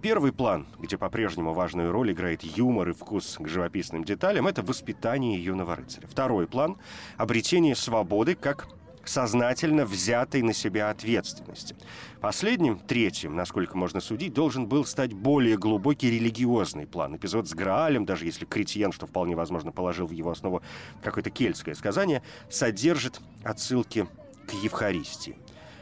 Первый 0.00 0.32
план, 0.32 0.66
где 0.80 0.98
по-прежнему 0.98 1.54
важную 1.54 1.92
роль 1.92 2.12
играет 2.12 2.42
юмор 2.42 2.88
и 2.88 2.92
вкус 2.92 3.36
к 3.38 3.46
живописным 3.46 4.02
деталям, 4.02 4.48
это 4.48 4.62
воспитание 4.62 5.42
юного 5.42 5.76
рыцаря. 5.76 6.08
Второй 6.08 6.48
план— 6.48 6.76
обретение 7.16 7.76
свободы 7.76 8.34
как 8.34 8.68
сознательно 9.04 9.84
взятой 9.84 10.42
на 10.42 10.52
себя 10.52 10.90
ответственности. 10.90 11.76
Последним, 12.20 12.78
третьим, 12.78 13.36
насколько 13.36 13.76
можно 13.76 14.00
судить, 14.00 14.32
должен 14.32 14.66
был 14.66 14.84
стать 14.84 15.12
более 15.12 15.56
глубокий 15.56 16.10
религиозный 16.10 16.86
план. 16.86 17.16
Эпизод 17.16 17.48
с 17.48 17.54
Граалем, 17.54 18.04
даже 18.04 18.26
если 18.26 18.44
Кретьен, 18.44 18.92
что 18.92 19.06
вполне 19.06 19.36
возможно, 19.36 19.72
положил 19.72 20.06
в 20.06 20.12
его 20.12 20.30
основу 20.30 20.62
какое-то 21.02 21.30
кельтское 21.30 21.74
сказание, 21.74 22.22
содержит 22.48 23.20
отсылки 23.44 24.06
к 24.46 24.52
Евхаристии. 24.52 25.36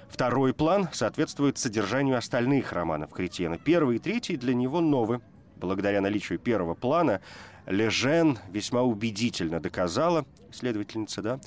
Второй 0.08 0.52
план 0.52 0.88
соответствует 0.92 1.56
содержанию 1.56 2.18
остальных 2.18 2.72
романов 2.72 3.12
Кретьена. 3.12 3.58
Первый 3.58 3.96
и 3.96 3.98
третий 3.98 4.36
для 4.36 4.54
него 4.54 4.80
новы. 4.80 5.20
Благодаря 5.56 6.00
наличию 6.00 6.38
первого 6.38 6.74
плана 6.74 7.20
Лежен 7.66 8.38
весьма 8.50 8.82
убедительно 8.82 9.60
доказала, 9.60 10.26
следовательница, 10.52 11.22
да, 11.22 11.40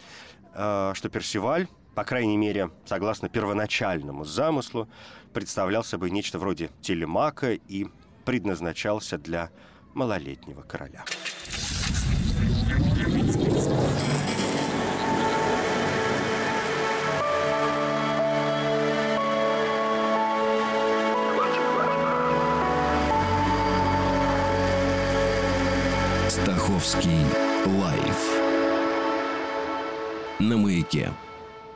э, 0.53 0.93
что 0.95 1.09
Персиваль, 1.09 1.67
по 1.95 2.03
крайней 2.03 2.37
мере, 2.37 2.71
согласно 2.85 3.27
первоначальному 3.27 4.23
замыслу, 4.23 4.87
представлял 5.33 5.83
собой 5.83 6.11
нечто 6.11 6.39
вроде 6.39 6.69
телемака 6.81 7.53
и 7.53 7.87
предназначался 8.23 9.17
для 9.17 9.49
малолетнего 9.93 10.61
короля. 10.61 11.03
Русский 26.83 27.25
лайф 27.79 28.41
на 30.39 30.57
маяке. 30.57 31.13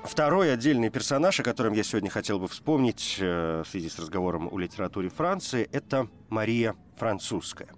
Второй 0.04 0.52
отдельный 0.52 0.90
персонаж, 0.90 1.40
о 1.40 1.44
котором 1.44 1.72
я 1.72 1.84
сегодня 1.84 2.10
хотел 2.10 2.40
бы 2.40 2.50
вспомнить 2.50 3.16
э, 3.18 3.64
в 3.66 3.70
связи 3.70 3.88
с 3.88 3.98
разговором 4.00 4.50
о 4.52 4.60
литературе 4.60 5.08
Франции, 5.08 5.70
это 5.72 6.10
Мария 6.28 6.76
Французская 6.98 7.70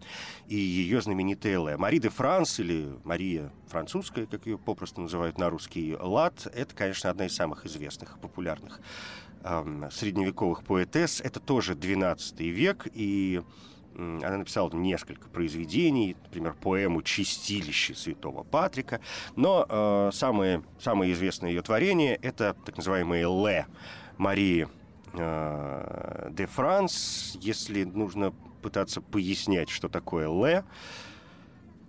и 0.48 0.56
ее 0.56 1.04
знаменитая 1.04 1.64
Ле. 1.64 1.78
Мари 1.78 2.00
де 2.00 2.10
Франс 2.10 2.60
или 2.60 2.98
Мария 3.04 3.52
Французская, 3.68 4.26
как 4.26 4.48
ее 4.48 4.58
попросту 4.58 5.02
называют 5.02 5.38
на 5.38 5.52
русский 5.52 5.96
лад, 6.00 6.48
это, 6.52 6.74
конечно, 6.74 7.12
одна 7.12 7.28
из 7.28 7.36
самых 7.36 7.64
известных 7.68 8.18
и 8.18 8.20
популярных 8.20 8.82
э, 9.44 9.90
средневековых 9.92 10.64
поэтесс. 10.64 11.22
Это 11.22 11.40
тоже 11.40 11.76
12 11.76 12.40
век, 12.40 12.88
и 12.92 13.44
она 14.00 14.38
написала 14.38 14.70
несколько 14.72 15.28
произведений, 15.30 16.16
например, 16.24 16.54
поэму 16.54 17.02
«Чистилище 17.02 17.96
святого 17.96 18.44
Патрика». 18.44 19.02
Но 19.36 19.66
э, 19.68 20.12
самое, 20.14 20.64
самое 20.80 21.12
известное 21.14 21.50
ее 21.50 21.62
творение— 21.62 22.16
это 22.22 22.56
так 22.66 22.78
называемые 22.78 23.26
«Ле» 23.26 23.68
Марии 24.18 24.68
э, 25.14 26.30
де 26.32 26.46
Франс. 26.46 27.38
Если 27.42 27.84
нужно 27.84 28.34
пытаться 28.62 29.02
пояснять, 29.02 29.70
что 29.70 29.90
такое 29.90 30.30
«Ле», 30.30 30.64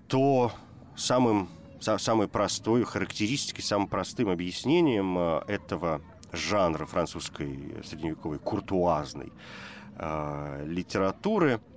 то 0.09 0.53
самым, 0.96 1.49
са, 1.81 1.96
самой 1.99 2.27
простой 2.27 2.83
характеристикой, 2.85 3.62
самым 3.62 3.87
простым 3.87 4.31
объяснением 4.31 5.16
э, 5.16 5.42
этого 5.46 6.03
жанра 6.33 6.87
французской 6.87 7.77
средневековой 7.85 8.38
куртуазной 8.40 9.33
э, 9.96 10.64
литературы— 10.66 11.61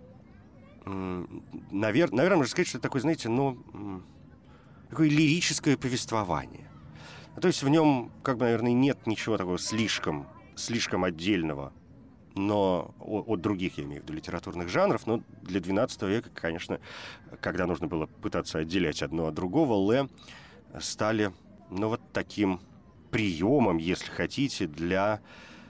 навер... 0.86 2.12
наверное, 2.12 2.38
можно 2.38 2.52
сказать, 2.52 2.68
что 2.68 2.78
это 2.78 2.84
такое, 2.84 3.02
знаете, 3.02 3.30
ну, 3.30 4.04
такое 4.90 5.10
лирическое 5.10 5.78
повествование. 5.78 6.70
То 7.42 7.48
есть 7.48 7.64
в 7.64 7.70
нем, 7.70 8.12
как 8.22 8.38
бы, 8.38 8.46
наверное, 8.46 8.74
нет 8.74 9.08
ничего 9.08 9.38
такого 9.38 9.58
слишком, 9.58 10.28
слишком 10.56 11.04
отдельного, 11.04 11.74
но 12.36 12.94
от 13.00 13.42
других, 13.42 13.78
я 13.78 13.84
имею 13.84 14.02
в 14.02 14.04
виду, 14.04 14.14
литературных 14.14 14.70
жанров, 14.70 15.08
но 15.08 15.22
для 15.42 15.60
XII 15.60 16.10
века, 16.10 16.30
конечно, 16.34 16.80
когда 17.42 17.66
нужно 17.66 17.88
было 17.88 18.06
пытаться 18.06 18.60
отделять 18.60 19.02
одно 19.02 19.28
от 19.28 19.34
другого, 19.34 19.92
Ле 19.92 20.10
стали, 20.80 21.32
ну, 21.70 21.90
вот 21.90 22.02
таким 22.12 22.60
приемом, 23.12 23.78
если 23.78 24.10
хотите, 24.12 24.68
для 24.68 25.22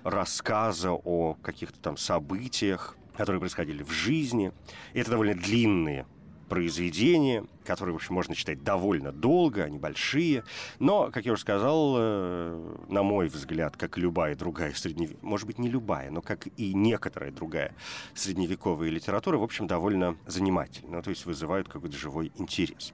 рассказа 0.03 0.91
о 0.91 1.35
каких-то 1.35 1.79
там 1.79 1.97
событиях, 1.97 2.97
которые 3.17 3.39
происходили 3.39 3.83
в 3.83 3.91
жизни. 3.91 4.51
Это 4.93 5.11
довольно 5.11 5.35
длинные 5.35 6.05
произведения, 6.53 7.45
которые, 7.65 7.93
в 7.93 7.95
общем, 7.95 8.13
можно 8.13 8.35
читать 8.35 8.63
довольно 8.63 9.11
долго, 9.11 9.63
они 9.63 9.79
большие. 9.79 10.43
Но, 10.77 11.09
как 11.11 11.25
я 11.25 11.33
уже 11.33 11.41
сказал, 11.41 11.95
э, 11.97 12.75
на 12.89 13.01
мой 13.01 13.27
взгляд, 13.27 13.75
как 13.75 13.97
любая 13.97 14.35
другая 14.35 14.71
средневековая, 14.73 15.23
может 15.23 15.47
быть, 15.47 15.57
не 15.57 15.67
любая, 15.67 16.11
но 16.11 16.21
как 16.21 16.47
и 16.57 16.73
некоторая 16.75 17.31
другая 17.31 17.73
средневековая 18.13 18.89
литература, 18.89 19.37
в 19.37 19.43
общем, 19.43 19.65
довольно 19.65 20.15
занимательна, 20.27 21.01
то 21.01 21.09
есть 21.09 21.25
вызывают 21.25 21.69
какой-то 21.69 21.97
живой 21.97 22.31
интерес. 22.35 22.93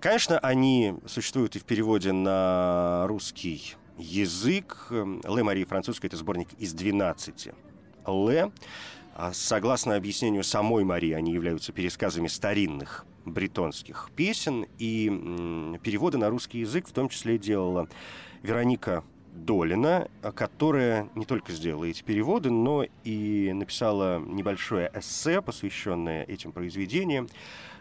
Конечно, 0.00 0.38
они 0.40 0.94
существуют 1.06 1.54
и 1.54 1.60
в 1.60 1.64
переводе 1.64 2.10
на 2.10 3.06
русский 3.06 3.76
язык. 3.98 4.88
Ле 4.90 5.42
Марии 5.44 5.64
Французская— 5.64 6.06
это 6.08 6.16
сборник 6.16 6.48
из 6.58 6.72
12 6.72 7.52
Ле. 8.06 8.50
А 9.18 9.32
согласно 9.32 9.96
объяснению 9.96 10.44
самой 10.44 10.84
Марии, 10.84 11.12
они 11.12 11.32
являются 11.32 11.72
пересказами 11.72 12.28
старинных 12.28 13.06
бретонских 13.24 14.10
песен, 14.14 14.66
и 14.76 15.08
переводы 15.82 16.18
на 16.18 16.28
русский 16.28 16.58
язык 16.58 16.86
в 16.86 16.92
том 16.92 17.08
числе 17.08 17.38
делала 17.38 17.88
Вероника 18.42 19.04
Долина, 19.32 20.10
которая 20.34 21.08
не 21.14 21.24
только 21.24 21.52
сделала 21.52 21.84
эти 21.84 22.02
переводы, 22.02 22.50
но 22.50 22.84
и 23.04 23.52
написала 23.54 24.18
небольшое 24.18 24.90
эссе, 24.94 25.40
посвященное 25.40 26.24
этим 26.24 26.52
произведениям. 26.52 27.30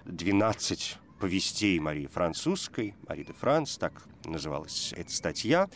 12 0.05 0.99
повестей 1.19 1.79
Марии 1.79 2.07
Французской, 2.07 2.95
Мари 3.09 3.23
де 3.23 3.33
Франс, 3.33 3.77
так 3.77 4.03
называлась 4.23 4.93
эта 4.95 5.11
статья. 5.11 5.67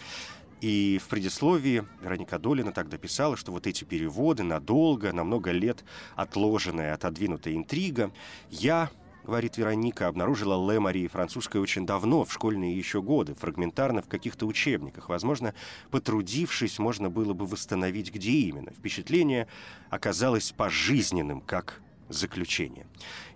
И 0.62 1.00
в 1.02 1.08
предисловии 1.08 1.86
Вероника 2.02 2.38
Долина 2.38 2.72
так 2.72 2.90
дописала, 2.90 3.38
что 3.38 3.52
вот 3.52 3.66
эти 3.66 3.86
переводы 3.86 4.44
надолго, 4.44 5.14
на 5.14 5.24
много 5.24 5.52
лет 5.52 5.86
отложенная, 6.16 6.94
отодвинутая 6.94 7.56
интрига, 7.56 8.12
я 8.50 8.90
говорит 9.24 9.58
Вероника, 9.58 10.08
обнаружила 10.08 10.72
Ле 10.72 10.80
Марии 10.80 11.08
французской 11.08 11.58
очень 11.62 11.86
давно, 11.86 12.26
в 12.26 12.34
школьные 12.34 12.76
еще 12.76 13.02
годы, 13.02 13.36
фрагментарно 13.36 14.02
в 14.02 14.08
каких-то 14.08 14.46
учебниках. 14.46 15.08
Возможно, 15.08 15.54
потрудившись, 15.92 16.80
можно 16.80 17.10
было 17.10 17.34
бы 17.34 17.46
восстановить, 17.46 18.14
где 18.14 18.32
именно. 18.32 18.72
Впечатление 18.72 19.48
оказалось 19.90 20.52
пожизненным, 20.52 21.42
как 21.42 21.82
заключение. 22.10 22.88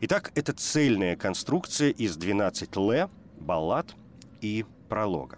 Итак, 0.01 0.31
это 0.35 0.51
цельная 0.53 1.15
конструкция 1.15 1.91
из 1.91 2.17
12 2.17 2.75
Ле, 2.77 3.07
баллад 3.39 3.95
и 4.41 4.65
пролога. 4.89 5.37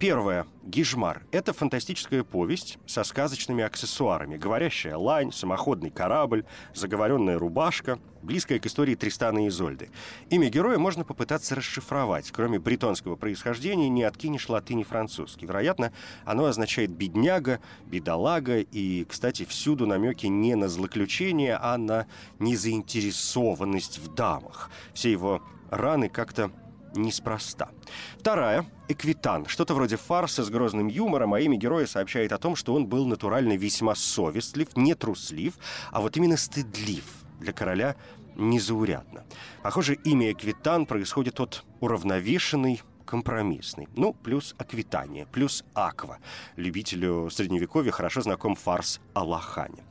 Первое. 0.00 0.46
Гижмар. 0.64 1.26
Это 1.30 1.52
фантастическая 1.52 2.24
повесть 2.24 2.78
со 2.86 3.04
сказочными 3.04 3.62
аксессуарами. 3.62 4.38
Говорящая 4.38 4.96
лань, 4.96 5.30
самоходный 5.30 5.90
корабль, 5.90 6.46
заговоренная 6.74 7.38
рубашка, 7.38 7.98
близкая 8.22 8.58
к 8.60 8.64
истории 8.64 8.94
Тристана 8.94 9.44
и 9.44 9.48
Изольды. 9.48 9.90
Имя 10.30 10.48
героя 10.48 10.78
можно 10.78 11.04
попытаться 11.04 11.54
расшифровать. 11.54 12.30
Кроме 12.30 12.58
бретонского 12.58 13.16
происхождения, 13.16 13.90
не 13.90 14.04
откинешь 14.04 14.48
латыни 14.48 14.84
французский. 14.84 15.44
Вероятно, 15.44 15.92
оно 16.24 16.46
означает 16.46 16.90
«бедняга», 16.90 17.60
«бедолага» 17.84 18.60
и, 18.60 19.04
кстати, 19.04 19.44
всюду 19.44 19.86
намеки 19.86 20.28
не 20.28 20.54
на 20.54 20.68
злоключение, 20.68 21.58
а 21.60 21.76
на 21.76 22.06
незаинтересованность 22.38 23.98
в 23.98 24.14
дамах. 24.14 24.70
Все 24.94 25.12
его 25.12 25.42
раны 25.68 26.08
как-то 26.08 26.50
неспроста. 26.94 27.70
Вторая— 28.18 28.66
Эквитан. 28.88 29.46
Что-то 29.46 29.74
вроде 29.74 29.96
фарса 29.96 30.42
с 30.42 30.50
грозным 30.50 30.88
юмором, 30.88 31.34
а 31.34 31.40
имя 31.40 31.56
героя 31.56 31.86
сообщает 31.86 32.32
о 32.32 32.38
том, 32.38 32.56
что 32.56 32.74
он 32.74 32.86
был 32.86 33.06
натурально 33.06 33.56
весьма 33.56 33.94
совестлив, 33.94 34.76
не 34.76 34.94
труслив, 34.94 35.54
а 35.92 36.00
вот 36.00 36.16
именно 36.16 36.36
стыдлив. 36.36 37.04
Для 37.40 37.52
короля 37.52 37.96
незаурядно. 38.36 39.24
Похоже, 39.62 39.94
имя 39.94 40.32
Эквитан 40.32 40.86
происходит 40.86 41.40
от 41.40 41.64
уравновешенной, 41.80 42.82
компромиссный. 43.10 43.88
Ну, 43.96 44.12
плюс 44.12 44.54
аквитания, 44.56 45.26
плюс 45.26 45.64
аква. 45.74 46.18
Любителю 46.54 47.28
средневековья 47.28 47.90
хорошо 47.90 48.20
знаком 48.20 48.54
фарс 48.54 49.00
о 49.14 49.24
лохане. 49.24 49.82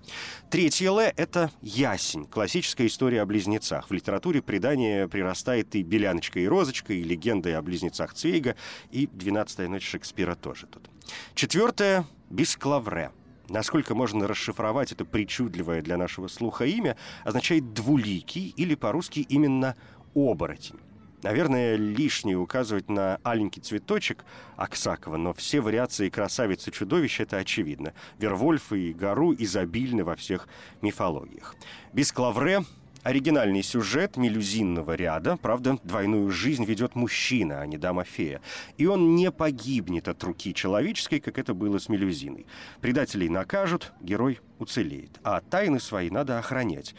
Третье 0.49 0.87
«Л»— 0.87 0.99
это 1.17 1.51
ясень, 1.61 2.25
классическая 2.25 2.87
история 2.87 3.21
о 3.21 3.25
близнецах. 3.25 3.89
В 3.89 3.93
литературе 3.93 4.41
предание 4.41 5.09
прирастает 5.09 5.75
и 5.75 5.83
«Беляночка 5.83 6.39
и 6.39 6.47
розочка», 6.47 6.93
и 6.93 7.03
легенды 7.03 7.51
о 7.51 7.61
близнецах 7.61 8.13
Цвейга, 8.13 8.55
и 8.89 9.07
«Двенадцатая 9.07 9.67
ночь» 9.67 9.85
Шекспира 9.85 10.35
тоже 10.35 10.67
тут. 10.67 10.89
Четвертое— 11.35 12.05
«Бесклавре». 12.29 13.11
Насколько 13.49 13.95
можно 13.95 14.27
расшифровать 14.27 14.93
это 14.93 15.03
причудливое 15.03 15.81
для 15.81 15.97
нашего 15.97 16.27
слуха 16.29 16.65
имя, 16.65 16.95
означает 17.25 17.73
«двуликий» 17.73 18.53
или 18.55 18.75
по-русски 18.75 19.25
именно 19.27 19.75
«оборотень». 20.13 20.79
Наверное, 21.23 21.75
лишнее 21.75 22.37
указывать 22.37 22.89
на 22.89 23.19
аленький 23.23 23.61
цветочек 23.61 24.23
Аксакова, 24.55 25.17
но 25.17 25.33
все 25.33 25.61
вариации 25.61 26.09
красавицы 26.09 26.71
чудовища 26.71 27.23
это 27.23 27.37
очевидно. 27.37 27.93
Вервольф 28.19 28.71
и 28.71 28.93
Гару 28.93 29.33
изобильны 29.33 30.03
во 30.03 30.15
всех 30.15 30.47
мифологиях. 30.81 31.55
Без 31.93 32.11
клавре 32.11 32.63
Оригинальный 33.01 33.63
сюжет 33.63 34.17
мелюзинного 34.17 34.93
ряда, 34.93 35.37
правда, 35.37 35.77
двойную 35.83 36.29
жизнь 36.31 36.65
ведет 36.65 36.95
мужчина, 36.95 37.61
а 37.61 37.65
не 37.65 37.77
дама-фея. 37.77 38.41
И 38.77 38.87
он 38.87 39.15
не 39.15 39.31
погибнет 39.31 40.09
от 40.09 40.21
руки 40.23 40.53
человеческой, 40.53 41.21
как 41.21 41.37
это 41.37 41.53
было 41.53 41.79
с 41.79 41.87
мелюзиной. 41.87 42.45
Предателей 42.81 43.29
накажут, 43.29 43.93
герой 44.01 44.41
уцелеет. 44.57 45.17
А 45.23 45.39
тайны 45.39 45.79
свои 45.79 46.09
надо 46.09 46.39
охранять. 46.39 46.93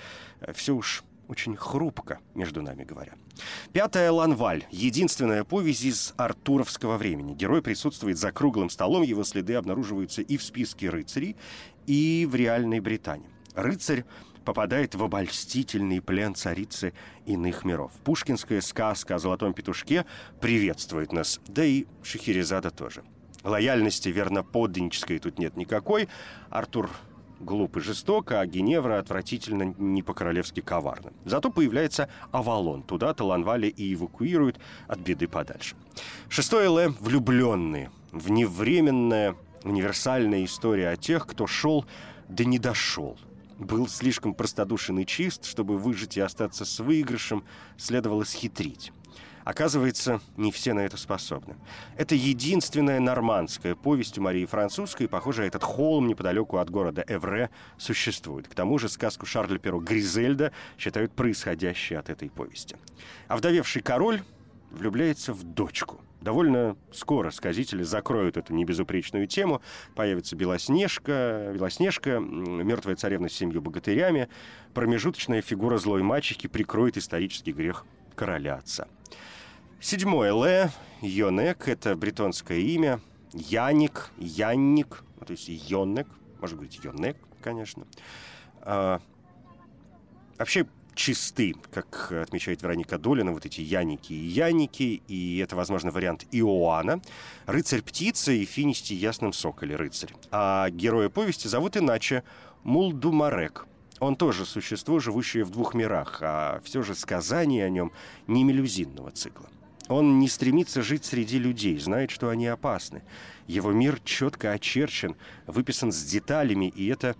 Все 0.54 0.74
уж 0.74 1.04
очень 1.30 1.56
хрупко, 1.56 2.18
между 2.34 2.60
нами 2.60 2.82
говоря. 2.82 3.12
Пятая 3.72 4.10
Ланваль. 4.10 4.66
Единственная 4.72 5.44
повесть 5.44 5.84
из 5.84 6.12
артуровского 6.16 6.96
времени. 6.96 7.34
Герой 7.34 7.62
присутствует 7.62 8.18
за 8.18 8.32
круглым 8.32 8.68
столом, 8.68 9.02
его 9.02 9.22
следы 9.22 9.54
обнаруживаются 9.54 10.22
и 10.22 10.36
в 10.36 10.42
списке 10.42 10.90
рыцарей, 10.90 11.36
и 11.86 12.26
в 12.28 12.34
реальной 12.34 12.80
Британии. 12.80 13.28
Рыцарь 13.54 14.04
попадает 14.44 14.96
в 14.96 15.04
обольстительный 15.04 16.00
плен 16.00 16.34
царицы 16.34 16.92
иных 17.26 17.64
миров. 17.64 17.92
Пушкинская 18.04 18.60
сказка 18.60 19.14
о 19.14 19.18
золотом 19.20 19.54
петушке 19.54 20.06
приветствует 20.40 21.12
нас, 21.12 21.40
да 21.46 21.64
и 21.64 21.86
Шахерезада 22.02 22.72
тоже. 22.72 23.04
Лояльности 23.44 24.08
верноподданнической 24.08 25.18
тут 25.18 25.38
нет 25.38 25.56
никакой. 25.56 26.08
Артур 26.50 26.90
глуп 27.40 27.79
и 27.79 27.81
жесток, 27.81 28.33
а 28.33 28.46
Геневра 28.46 28.98
отвратительно 28.98 29.74
не 29.79 30.03
по-королевски 30.03 30.61
коварна. 30.61 31.12
Зато 31.24 31.50
появляется 31.50 32.09
Авалон. 32.31 32.83
Туда 32.83 33.12
Таланвали 33.14 33.66
и 33.66 33.94
эвакуируют 33.94 34.61
от 34.87 35.00
беды 35.00 35.26
подальше. 35.26 35.74
Шестое 36.29 36.66
Л– 36.66 36.94
влюбленные. 37.00 37.90
Вневременная 38.12 39.35
универсальная 39.64 40.44
история 40.44 40.90
о 40.90 40.96
тех, 40.96 41.26
кто 41.26 41.46
шел, 41.46 41.85
да 42.29 42.44
не 42.44 42.59
дошел– 42.59 43.18
был 43.61 43.87
слишком 43.88 44.35
простодушен 44.35 44.98
и 45.00 45.07
чист, 45.07 45.44
чтобы 45.44 45.76
выжить 45.76 46.16
и 46.16 46.20
остаться 46.20 46.64
с 46.64 46.81
выигрышем, 46.81 47.44
следовало 47.76 48.24
схитрить. 48.24 48.90
Оказывается, 49.44 50.20
не 50.37 50.53
все 50.53 50.72
на 50.72 50.81
это 50.81 50.96
способны. 50.96 51.57
Это 51.96 52.14
единственная 52.14 53.00
нормандская 53.00 53.74
повесть 53.74 54.18
у 54.18 54.22
Марии 54.22 54.46
Французской, 54.46 55.05
и, 55.05 55.07
похоже, 55.07 55.44
этот 55.44 55.62
холм 55.62 56.09
неподалеку 56.09 56.59
от 56.59 56.70
города 56.70 57.05
Эвре 57.09 57.50
существует. 57.79 58.48
К 58.48 58.55
тому 58.55 58.79
же 58.79 58.88
сказку 58.88 59.26
Шарля 59.26 59.59
Перо 59.59 59.81
«Гризельда» 59.81 60.53
считают 60.79 61.12
происходящей 61.12 61.96
от 61.96 62.11
этой 62.11 62.31
повести. 62.31 62.76
А 63.29 63.37
вдовевший 63.37 63.83
король 63.83 64.22
влюбляется 64.70 65.33
в 65.33 65.42
дочку– 65.42 66.00
Довольно 66.20 66.76
скоро 66.92 67.31
сказители 67.31 67.83
закроют 67.83 68.37
эту 68.37 68.53
небезупречную 68.53 69.26
тему. 69.26 69.62
Появится 69.94 70.37
Белоснежка, 70.37 71.50
Белоснежка, 71.55 72.18
мертвая 72.18 72.96
царевна 72.96 73.29
с 73.29 73.33
семью 73.33 73.62
богатырями. 73.62 74.29
Промежуточная 74.74 75.40
фигура 75.40 75.79
злой 75.79 76.03
мачехи 76.03 76.46
прикроет 76.48 76.98
исторический 76.98 77.53
грех 77.53 77.87
короля 78.14 78.57
отца. 78.57 78.87
Седьмое 79.82 80.30
Л. 80.30 80.70
Йонек– 81.00 81.66
это 81.68 81.96
бретонское 81.96 82.58
имя. 82.58 83.00
Яник, 83.32 84.10
Янник, 84.18 85.02
ну, 85.18 85.24
то 85.24 85.32
есть 85.32 85.48
Йонек, 85.48 86.06
может 86.38 86.58
быть, 86.58 86.78
Йонек, 86.84 87.16
конечно. 87.40 87.86
А, 88.60 89.00
вообще, 90.36 90.66
чисты, 90.94 91.54
как 91.72 92.12
отмечает 92.12 92.60
Вероника 92.60 92.98
Долина, 92.98 93.32
вот 93.32 93.46
эти 93.46 93.62
яники 93.62 94.12
и 94.12 94.26
яники, 94.26 95.02
и 95.08 95.38
это, 95.38 95.56
возможно, 95.56 95.90
вариант 95.90 96.26
Иоанна, 96.30 97.00
рыцарь-птица 97.46 98.32
и 98.32 98.44
финисти 98.44 98.92
ясным 98.92 99.32
соколе 99.32 99.76
рыцарь. 99.76 100.12
А 100.30 100.68
героя 100.68 101.08
повести 101.08 101.48
зовут 101.48 101.78
иначе 101.78 102.22
Мулдумарек. 102.64 103.66
Он 103.98 104.14
тоже 104.14 104.44
существо, 104.44 105.00
живущее 105.00 105.44
в 105.44 105.50
двух 105.50 105.72
мирах, 105.72 106.18
а 106.20 106.60
все 106.64 106.82
же 106.82 106.94
сказание 106.94 107.64
о 107.64 107.70
нем 107.70 107.92
не 108.26 108.44
мелюзинного 108.44 109.10
цикла. 109.10 109.48
Он 109.90 110.18
не 110.18 110.29
стремится 110.29 110.81
жить 110.81 111.05
среди 111.05 111.38
людей, 111.38 111.79
знает, 111.79 112.11
что 112.11 112.31
они 112.31 112.46
опасны. 112.46 113.03
Его 113.46 113.72
мир 113.72 114.00
четко 114.03 114.53
очерчен, 114.53 115.16
выписан 115.46 115.92
с 115.92 116.03
деталями, 116.05 116.72
и 116.74 116.87
это 116.87 117.14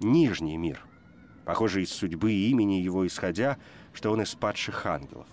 нижний 0.00 0.58
мир– 0.58 0.84
Похоже, 1.46 1.82
из 1.82 1.90
судьбы 1.90 2.32
и 2.32 2.50
имени 2.50 2.74
его 2.74 3.06
исходя, 3.06 3.56
что 3.94 4.10
он 4.10 4.20
из 4.20 4.34
падших 4.34 4.84
ангелов. 4.84 5.28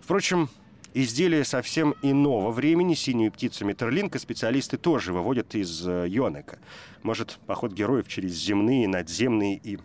Впрочем, 0.00 0.48
изделие 0.94 1.44
совсем 1.44 1.96
иного 2.02 2.52
времени, 2.52 2.94
синюю 2.94 3.32
птицу 3.32 3.64
Метерлинка, 3.64 4.20
специалисты 4.20 4.76
тоже 4.76 5.12
выводят 5.12 5.56
из 5.56 5.84
э, 5.84 6.06
Йонека. 6.08 6.60
Может, 7.02 7.40
поход 7.48 7.72
героев 7.72 8.06
через 8.06 8.34
земные, 8.34 8.86
надземные 8.86 9.56
и 9.56 9.80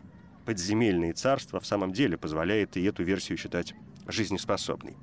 подземельные 0.45 1.13
царства 1.13 1.59
в 1.59 1.65
самом 1.65 1.93
деле 1.93 2.15
позволяет 2.15 2.77
и 2.77 2.83
эту 2.83 3.03
версию 3.03 3.39
считать 3.39 3.73
жизнеспособной. 4.05 4.95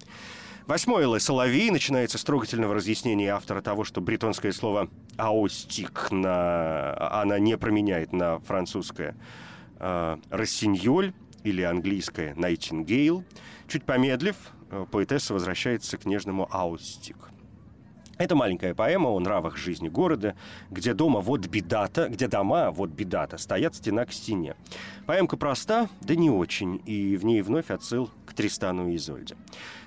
Восьмой 0.68 1.04
Л. 1.04 1.18
Соловей 1.18 1.70
начинается 1.70 2.18
с 2.18 2.24
трогательного 2.24 2.74
разъяснения 2.74 3.30
автора 3.30 3.62
того, 3.62 3.84
что 3.84 4.02
бретонское 4.02 4.52
слово 4.52 4.90
«аостик» 5.16 6.08
на... 6.10 7.22
она 7.22 7.38
не 7.38 7.56
променяет 7.56 8.12
на 8.12 8.38
французское– 8.40 9.16
э, 9.80 10.18
«Рассиньоль» 10.28 11.14
или 11.42 11.62
английское 11.62 12.34
«Найтингейл». 12.34 13.24
Чуть 13.66 13.84
помедлив, 13.84 14.36
э, 14.70 14.84
поэтесса 14.90 15.32
возвращается 15.32 15.96
к 15.96 16.04
нежному 16.04 16.46
«Аустик». 16.50 17.16
Это 18.18 18.34
маленькая 18.34 18.74
поэма 18.74 19.10
о 19.10 19.20
нравах 19.20 19.56
жизни 19.56 19.88
города, 19.88 20.34
где 20.70 20.92
дома 20.92 21.20
вот 21.20 21.46
бедата, 21.46 22.08
где 22.08 22.26
дома 22.26 22.72
вот 22.72 22.90
бедата 22.90 23.38
стоят 23.38 23.76
стена 23.76 24.04
к 24.06 24.12
стене. 24.12 24.56
Поэмка 25.06 25.36
проста, 25.36 25.88
да 26.00 26.16
не 26.16 26.28
очень, 26.28 26.82
и 26.84 27.16
в 27.16 27.24
ней 27.24 27.42
вновь 27.42 27.70
отсыл 27.70 28.10
к 28.26 28.34
Тристану 28.34 28.88
и 28.90 28.96
Изольде. 28.96 29.36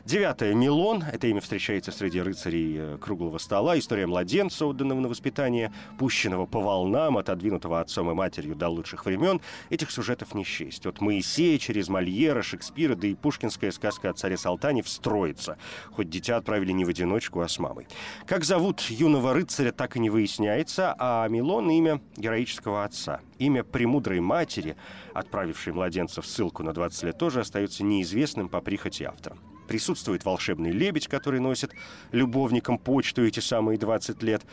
Девятое. 0.04 0.56
Милон. 0.56 1.04
Это 1.04 1.28
имя 1.28 1.42
встречается 1.42 1.92
среди 1.92 2.20
рыцарей 2.22 2.76
э, 2.78 2.98
круглого 3.00 3.38
стола. 3.38 3.78
История 3.78 4.08
младенца, 4.08 4.66
отданного 4.66 5.00
на 5.00 5.08
воспитание, 5.08 5.72
пущенного 6.00 6.48
по 6.48 6.60
волнам, 6.60 7.18
отодвинутого 7.18 7.80
отцом 7.80 8.10
и 8.10 8.16
матерью 8.16 8.56
до 8.56 8.68
лучших 8.70 9.06
времен. 9.06 9.42
Этих 9.70 9.92
сюжетов 9.92 10.34
не 10.34 10.44
счесть. 10.44 10.88
От 10.88 11.02
Моисея 11.02 11.60
через 11.60 11.88
Мольера, 11.88 12.42
Шекспира, 12.42 12.96
да 12.96 13.08
и 13.08 13.14
пушкинская 13.14 13.70
сказка 13.70 14.10
о 14.10 14.14
царе 14.14 14.38
Салтане 14.38 14.82
встроится. 14.82 15.58
Хоть 15.92 16.10
дитя 16.10 16.38
отправили 16.38 16.72
не 16.72 16.84
в 16.84 16.90
одиночку, 16.90 17.42
а 17.42 17.48
с 17.48 17.60
мамой. 17.60 17.88
Как 18.26 18.44
зовут 18.46 18.82
юного 18.82 19.34
рыцаря, 19.34 19.72
так 19.72 19.98
и 19.98 20.00
не 20.00 20.10
выясняется, 20.10 20.96
а 20.98 21.28
Милон— 21.28 21.70
имя 21.72 22.02
героического 22.16 22.84
отца. 22.84 23.20
Имя 23.40 23.64
премудрой 23.64 24.20
матери, 24.20 24.78
отправившей 25.14 25.74
младенца 25.74 26.22
в 26.22 26.28
ссылку 26.28 26.64
на 26.64 26.72
20 26.72 27.04
лет, 27.04 27.18
тоже 27.18 27.42
остается 27.42 27.84
неизвестным 27.84 28.48
по 28.48 28.62
прихоти 28.62 29.04
автора. 29.04 29.38
Присутствует 29.68 30.24
волшебный 30.24 30.72
лебедь, 30.72 31.08
который 31.08 31.40
носит 31.40 31.74
любовникам 32.12 32.78
почту 32.78 33.26
эти 33.26 33.40
самые 33.40 33.78
20 33.78 34.22
лет. 34.24 34.44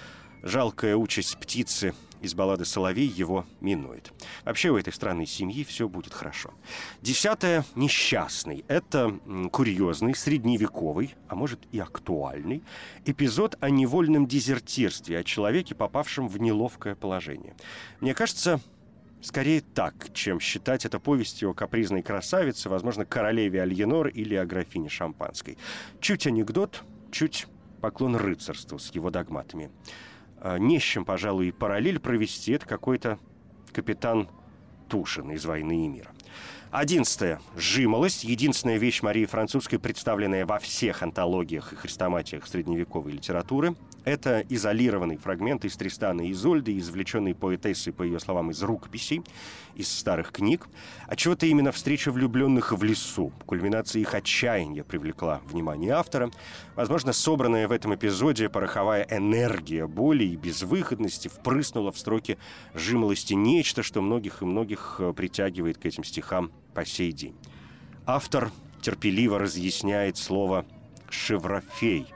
Жалкая 0.42 0.96
участь 0.96 1.36
птицы 1.38 1.94
из 2.20 2.34
баллады 2.34 2.64
«Соловей» 2.64 3.06
его 3.06 3.46
минует. 3.60 4.12
Вообще 4.44 4.70
у 4.70 4.76
этой 4.76 4.92
странной 4.92 5.26
семьи 5.26 5.64
все 5.64 5.88
будет 5.88 6.12
хорошо. 6.12 6.52
Десятое– 7.02 7.64
несчастный. 7.74 8.64
Это 8.68 9.18
курьезный, 9.52 10.14
средневековый, 10.14 11.14
а 11.28 11.34
может 11.34 11.60
и 11.72 11.78
актуальный, 11.78 12.62
эпизод 13.04 13.56
о 13.60 13.70
невольном 13.70 14.26
дезертирстве, 14.26 15.18
о 15.18 15.24
человеке, 15.24 15.74
попавшем 15.74 16.28
в 16.28 16.38
неловкое 16.38 16.94
положение. 16.94 17.54
Мне 18.00 18.14
кажется, 18.14 18.60
Скорее 19.20 19.62
так, 19.62 20.12
чем 20.12 20.38
считать 20.38 20.84
это 20.84 21.00
повестью 21.00 21.50
о 21.50 21.54
капризной 21.54 22.02
красавице, 22.02 22.68
возможно, 22.68 23.04
королеве 23.04 23.62
Альенор 23.62 24.06
или 24.06 24.36
о 24.36 24.46
графине 24.46 24.88
Шампанской. 24.88 25.58
Чуть 26.00 26.28
анекдот, 26.28 26.84
чуть 27.10 27.48
поклон 27.80 28.14
рыцарству 28.14 28.78
с 28.78 28.94
его 28.94 29.10
догматами. 29.10 29.70
А, 30.40 30.58
не 30.58 30.78
с 30.78 30.82
чем, 30.82 31.04
пожалуй, 31.04 31.52
параллель 31.52 31.98
провести. 31.98 32.52
Это 32.52 32.66
какой-то 32.66 33.18
капитан 33.72 34.28
Тушин 34.88 35.30
из 35.30 35.44
«Войны 35.44 35.84
и 35.84 35.88
мира». 35.88 36.10
Одиннадцатое. 36.70 37.40
Жимолость. 37.56 38.24
Единственная 38.24 38.76
вещь 38.76 39.00
Марии 39.02 39.24
Французской, 39.24 39.78
представленная 39.78 40.44
во 40.44 40.58
всех 40.58 41.02
антологиях 41.02 41.72
и 41.72 41.76
хрестоматиях 41.76 42.46
средневековой 42.46 43.12
литературы. 43.12 43.74
Это 44.04 44.44
изолированный 44.48 45.16
фрагмент 45.16 45.64
из 45.64 45.76
Тристана 45.76 46.22
и 46.22 46.32
Изольды, 46.32 46.78
извлеченный 46.78 47.34
поэтессой, 47.34 47.92
по 47.92 48.02
ее 48.02 48.20
словам, 48.20 48.50
из 48.50 48.62
рукописей, 48.62 49.22
из 49.74 49.92
старых 49.92 50.32
книг. 50.32 50.66
А 51.06 51.16
чего-то 51.16 51.46
именно 51.46 51.72
встреча 51.72 52.10
влюбленных 52.10 52.72
в 52.72 52.82
лесу, 52.82 53.32
кульминация 53.46 54.00
их 54.00 54.14
отчаяния 54.14 54.84
привлекла 54.84 55.40
внимание 55.46 55.92
автора. 55.92 56.30
Возможно, 56.74 57.12
собранная 57.12 57.68
в 57.68 57.72
этом 57.72 57.94
эпизоде 57.94 58.48
пороховая 58.48 59.06
энергия 59.10 59.86
боли 59.86 60.24
и 60.24 60.36
безвыходности 60.36 61.28
впрыснула 61.28 61.92
в 61.92 61.98
строки 61.98 62.38
жимолости 62.74 63.34
нечто, 63.34 63.82
что 63.82 64.00
многих 64.00 64.42
и 64.42 64.44
многих 64.46 64.96
э, 65.00 65.12
притягивает 65.12 65.78
к 65.78 65.86
этим 65.86 66.04
стихам 66.04 66.50
по 66.74 66.84
сей 66.84 67.12
день. 67.12 67.36
Автор 68.06 68.50
терпеливо 68.80 69.38
разъясняет 69.38 70.16
слово 70.16 70.64
«шеврофей», 71.10 72.06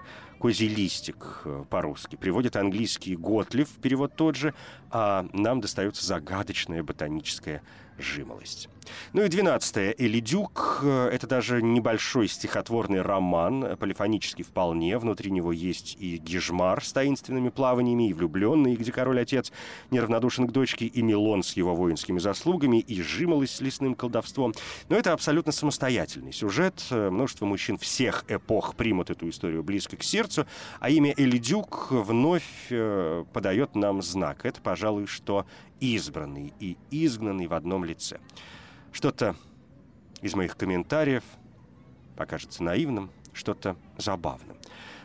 козий 0.42 0.66
листик 0.66 1.42
э, 1.44 1.64
по-русски. 1.70 2.16
Приводит 2.16 2.56
английский 2.56 3.14
Готлив, 3.14 3.68
перевод 3.80 4.16
тот 4.16 4.34
же, 4.34 4.54
а 4.90 5.24
нам 5.32 5.60
достается 5.60 6.04
загадочная 6.04 6.82
ботаническая 6.82 7.62
жимолость. 7.96 8.68
Ну 9.12 9.22
и 9.22 9.28
двенадцатое. 9.28 9.94
Элидюк— 9.96 10.80
это 10.84 11.26
даже 11.26 11.62
небольшой 11.62 12.28
стихотворный 12.28 13.02
роман, 13.02 13.76
полифонический 13.76 14.44
вполне. 14.44 14.98
Внутри 14.98 15.30
него 15.30 15.52
есть 15.52 15.96
и 15.98 16.16
Гижмар 16.16 16.84
с 16.84 16.92
таинственными 16.92 17.50
плаваниями, 17.50 18.08
и 18.08 18.12
влюбленный, 18.12 18.76
где 18.76 18.92
король-отец 18.92 19.52
неравнодушен 19.90 20.46
к 20.46 20.52
дочке, 20.52 20.86
и 20.86 21.02
Милон 21.02 21.42
с 21.42 21.54
его 21.54 21.74
воинскими 21.74 22.18
заслугами, 22.18 22.78
и 22.78 23.02
жимолость 23.02 23.56
с 23.56 23.60
лесным 23.60 23.94
колдовством. 23.94 24.54
Но 24.88 24.96
это 24.96 25.12
абсолютно 25.12 25.52
самостоятельный 25.52 26.32
сюжет. 26.32 26.82
Множество 26.90 27.46
мужчин 27.46 27.78
всех 27.78 28.24
эпох 28.28 28.74
примут 28.74 29.10
эту 29.10 29.28
историю 29.28 29.62
близко 29.62 29.96
к 29.96 30.02
сердцу, 30.02 30.46
а 30.80 30.90
имя 30.90 31.14
Элидюк 31.16 31.88
вновь 31.90 32.42
э, 32.70 33.24
подает 33.32 33.74
нам 33.74 34.02
знак. 34.02 34.44
Это, 34.44 34.60
пожалуй, 34.60 35.06
что 35.06 35.46
избранный 35.80 36.52
и 36.60 36.76
изгнанный 36.90 37.46
в 37.46 37.54
одном 37.54 37.84
лице. 37.84 38.18
Что-то 38.92 39.34
из 40.20 40.34
моих 40.34 40.56
комментариев 40.56 41.24
покажется 42.16 42.62
наивным, 42.62 43.10
что-то 43.32 43.76
забавным, 43.96 44.56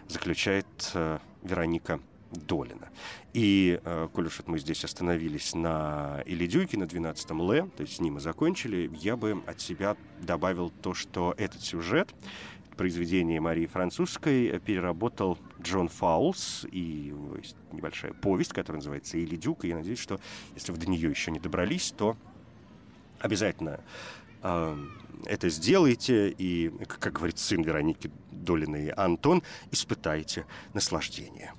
заключает 0.08 0.68
э, 0.94 1.20
Вероника 1.42 2.00
Долина. 2.32 2.90
И, 3.34 3.80
э, 3.84 4.10
коль 4.14 4.28
уж 4.28 4.42
мы 4.46 4.60
здесь 4.60 4.84
остановились 4.84 5.56
на 5.56 6.22
Илидюйке, 6.26 6.78
на 6.78 6.84
12-м 6.84 7.52
Ле, 7.52 7.64
то 7.76 7.82
есть 7.82 7.96
с 7.96 8.00
ним 8.02 8.16
мы 8.16 8.20
закончили, 8.20 8.92
я 9.00 9.16
бы 9.16 9.42
от 9.48 9.62
себя 9.62 9.96
добавил 10.22 10.70
то, 10.70 10.94
что 10.94 11.34
этот 11.38 11.62
сюжет, 11.62 12.14
произведение 12.76 13.40
Марии 13.40 13.66
Французской 13.66 14.60
переработал 14.60 15.38
Джон 15.62 15.88
Фаулс, 15.88 16.66
и 16.72 17.14
есть 17.42 17.56
небольшая 17.72 18.14
повесть, 18.14 18.54
которая 18.54 18.80
называется 18.80 19.18
«Илидюк», 19.18 19.66
и 19.66 19.70
я 19.70 19.78
надеюсь, 19.78 20.00
что 20.00 20.20
если 20.56 20.74
вы 20.74 20.78
до 20.78 20.90
нее 20.90 21.10
еще 21.10 21.32
не 21.32 21.40
добрались, 21.40 21.92
то 21.98 22.16
обязательно 23.20 23.80
э, 24.44 24.78
это 25.26 25.50
сделайте, 25.50 26.30
и, 26.30 26.72
как 27.00 27.14
говорит 27.14 27.40
сын 27.40 27.62
Вероники 27.64 28.12
Долиной 28.32 28.90
Антон, 28.90 29.44
испытайте 29.72 30.46
наслаждение. 30.74 31.54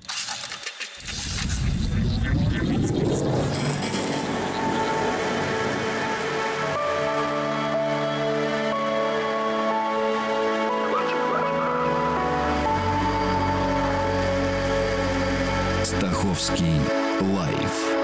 Стаховский 15.84 16.80
лайф 17.20 17.98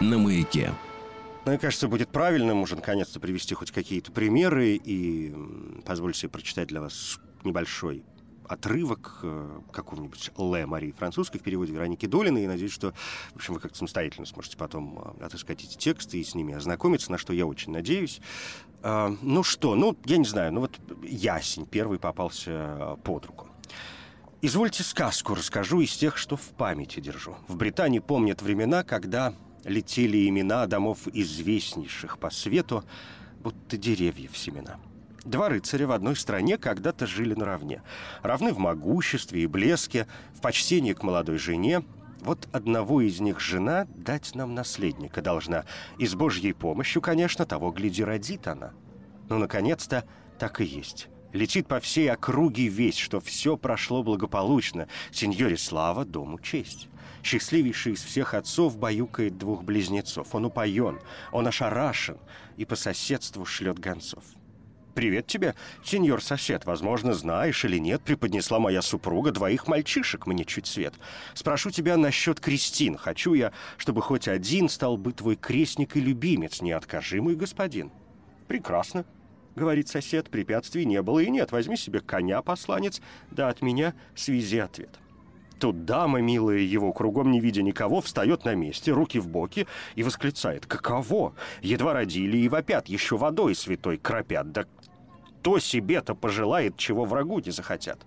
на 0.00 0.18
маяке. 0.18 0.72
Ну, 1.44 1.50
мне 1.50 1.58
кажется, 1.58 1.88
будет 1.88 2.08
правильным 2.08 2.62
уже 2.62 2.74
наконец-то 2.74 3.20
привести 3.20 3.54
хоть 3.54 3.70
какие-то 3.70 4.10
примеры 4.12 4.80
и 4.82 5.34
позволить 5.84 6.16
себе 6.16 6.30
прочитать 6.30 6.68
для 6.68 6.80
вас 6.80 7.20
небольшой 7.44 8.02
отрывок 8.48 9.20
э, 9.22 9.60
какого-нибудь 9.72 10.32
Ле 10.38 10.66
Марии 10.66 10.92
Французской 10.92 11.38
в 11.38 11.42
переводе 11.42 11.72
Вероники 11.72 12.06
Долиной. 12.06 12.44
И 12.44 12.46
надеюсь, 12.46 12.72
что 12.72 12.94
в 13.32 13.36
общем, 13.36 13.54
вы 13.54 13.60
как-то 13.60 13.76
самостоятельно 13.76 14.26
сможете 14.26 14.56
потом 14.56 15.16
э, 15.20 15.24
отыскать 15.24 15.62
эти 15.64 15.76
тексты 15.76 16.18
и 16.18 16.24
с 16.24 16.34
ними 16.34 16.54
ознакомиться, 16.54 17.12
на 17.12 17.18
что 17.18 17.32
я 17.32 17.46
очень 17.46 17.72
надеюсь. 17.72 18.20
А, 18.82 19.14
ну 19.22 19.42
что, 19.42 19.74
ну, 19.74 19.96
я 20.04 20.16
не 20.16 20.26
знаю, 20.26 20.52
ну 20.52 20.60
вот 20.60 20.78
ясень 21.02 21.66
первый 21.66 21.98
попался 21.98 22.50
э, 22.50 22.96
под 23.02 23.26
руку. 23.26 23.48
Извольте 24.42 24.82
сказку 24.82 25.34
расскажу 25.34 25.80
из 25.80 25.94
тех, 25.96 26.18
что 26.18 26.36
в 26.36 26.48
памяти 26.50 27.00
держу. 27.00 27.36
В 27.48 27.56
Британии 27.56 27.98
помнят 27.98 28.42
времена, 28.42 28.82
когда 28.82 29.34
летели 29.64 30.28
имена 30.28 30.66
домов 30.66 31.08
известнейших 31.12 32.18
по 32.18 32.30
свету, 32.30 32.84
будто 33.40 33.76
деревьев 33.76 34.36
семена. 34.36 34.78
Два 35.24 35.48
рыцаря 35.48 35.86
в 35.86 35.92
одной 35.92 36.16
стране 36.16 36.58
когда-то 36.58 37.06
жили 37.06 37.34
наравне. 37.34 37.82
Равны 38.22 38.52
в 38.52 38.58
могуществе 38.58 39.42
и 39.42 39.46
блеске, 39.46 40.06
в 40.34 40.40
почтении 40.40 40.92
к 40.92 41.02
молодой 41.02 41.38
жене. 41.38 41.82
Вот 42.20 42.48
одного 42.52 43.00
из 43.00 43.20
них 43.20 43.40
жена 43.40 43.86
дать 43.94 44.34
нам 44.34 44.54
наследника 44.54 45.22
должна. 45.22 45.64
И 45.98 46.06
с 46.06 46.14
Божьей 46.14 46.52
помощью, 46.52 47.00
конечно, 47.00 47.46
того, 47.46 47.70
гляди, 47.70 48.04
родит 48.04 48.46
она. 48.46 48.72
Ну, 49.30 49.38
наконец-то, 49.38 50.04
так 50.38 50.60
и 50.60 50.64
есть. 50.64 51.08
Летит 51.32 51.66
по 51.66 51.80
всей 51.80 52.10
округе 52.12 52.68
весть, 52.68 52.98
что 52.98 53.18
все 53.20 53.56
прошло 53.56 54.02
благополучно. 54.02 54.88
Сеньоре 55.10 55.56
слава, 55.56 56.04
дому 56.04 56.38
честь. 56.38 56.88
Счастливейший 57.24 57.94
из 57.94 58.02
всех 58.04 58.34
отцов 58.34 58.76
баюкает 58.76 59.38
двух 59.38 59.64
близнецов. 59.64 60.34
Он 60.34 60.44
упоен, 60.44 61.00
он 61.32 61.46
ошарашен 61.46 62.18
и 62.58 62.66
по 62.66 62.76
соседству 62.76 63.46
шлет 63.46 63.78
гонцов. 63.78 64.22
«Привет 64.94 65.26
тебе, 65.26 65.54
сеньор 65.82 66.22
сосед. 66.22 66.66
Возможно, 66.66 67.14
знаешь 67.14 67.64
или 67.64 67.78
нет, 67.78 68.02
преподнесла 68.02 68.60
моя 68.60 68.82
супруга 68.82 69.32
двоих 69.32 69.66
мальчишек 69.66 70.26
мне 70.26 70.44
чуть 70.44 70.66
свет. 70.66 70.94
Спрошу 71.32 71.70
тебя 71.70 71.96
насчет 71.96 72.40
крестин. 72.40 72.98
Хочу 72.98 73.32
я, 73.32 73.52
чтобы 73.78 74.02
хоть 74.02 74.28
один 74.28 74.68
стал 74.68 74.98
бы 74.98 75.12
твой 75.12 75.36
крестник 75.36 75.96
и 75.96 76.00
любимец, 76.00 76.60
не 76.60 76.72
откажи, 76.72 77.22
мой 77.22 77.36
господин». 77.36 77.90
«Прекрасно»,— 78.46 79.06
говорит 79.56 79.88
сосед,— 79.88 80.28
препятствий 80.30 80.84
не 80.84 81.00
было 81.00 81.20
и 81.20 81.30
нет. 81.30 81.52
Возьми 81.52 81.78
себе 81.78 82.00
коня, 82.00 82.42
посланец, 82.42 83.00
да 83.30 83.48
от 83.48 83.62
меня 83.62 83.94
связи 84.14 84.58
ответ. 84.58 85.00
Тут 85.64 85.86
дама, 85.86 86.20
милая 86.20 86.58
его, 86.58 86.92
кругом 86.92 87.30
не 87.30 87.40
видя 87.40 87.62
никого, 87.62 88.02
встает 88.02 88.44
на 88.44 88.54
месте, 88.54 88.92
руки 88.92 89.18
в 89.18 89.28
боки 89.28 89.66
и 89.94 90.02
восклицает 90.02 90.66
«Каково? 90.66 91.32
Едва 91.62 91.94
родили 91.94 92.36
и 92.36 92.50
вопят, 92.50 92.86
еще 92.86 93.16
водой 93.16 93.54
святой 93.54 93.96
кропят. 93.96 94.52
Да 94.52 94.66
кто 95.40 95.58
себе-то 95.58 96.14
пожелает, 96.14 96.76
чего 96.76 97.06
врагу 97.06 97.38
не 97.38 97.50
захотят? 97.50 97.98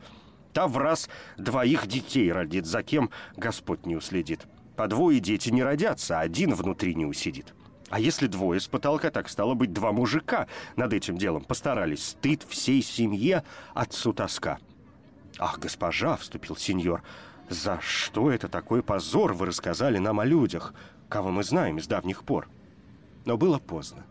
Та 0.53 0.67
в 0.67 0.77
раз 0.77 1.09
двоих 1.39 1.87
детей 1.87 2.31
родит, 2.31 2.67
за 2.67 2.83
кем 2.83 3.09
Господь 3.35 3.87
не 3.87 3.95
уследит. 3.95 4.45
По 4.75 4.87
двое 4.87 5.19
дети 5.19 5.49
не 5.49 5.63
родятся, 5.63 6.19
один 6.19 6.53
внутри 6.53 6.93
не 6.93 7.07
усидит. 7.07 7.55
А 7.89 7.99
если 7.99 8.27
двое 8.27 8.59
с 8.59 8.67
потолка, 8.67 9.09
так 9.09 9.29
стало 9.29 9.55
быть, 9.55 9.73
два 9.73 9.91
мужика 9.91 10.45
над 10.75 10.93
этим 10.93 11.17
делом 11.17 11.43
постарались. 11.43 12.09
Стыд 12.09 12.43
всей 12.47 12.83
семье, 12.83 13.43
отцу 13.73 14.13
тоска. 14.13 14.59
«Ах, 15.39 15.59
госпожа!»— 15.59 16.15
вступил 16.17 16.55
сеньор. 16.55 17.01
«За 17.49 17.79
что 17.81 18.31
это 18.31 18.47
такой 18.47 18.83
позор 18.83 19.33
вы 19.33 19.47
рассказали 19.47 19.97
нам 19.97 20.19
о 20.19 20.25
людях, 20.25 20.73
кого 21.10 21.31
мы 21.31 21.43
знаем 21.43 21.79
с 21.79 21.88
давних 21.88 22.23
пор?» 22.23 22.49
Но 23.25 23.38
было 23.38 23.60
поздно. 23.60 24.05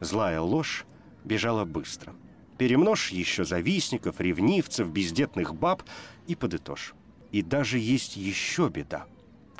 Злая 0.00 0.40
ложь 0.40 0.84
бежала 1.24 1.64
быстро. 1.64 2.14
Перемножь 2.58 3.10
еще 3.10 3.44
завистников, 3.44 4.20
ревнивцев, 4.20 4.88
бездетных 4.88 5.54
баб 5.54 5.82
и 6.26 6.34
подытожь. 6.34 6.94
И 7.32 7.42
даже 7.42 7.78
есть 7.78 8.16
еще 8.16 8.68
беда— 8.68 9.06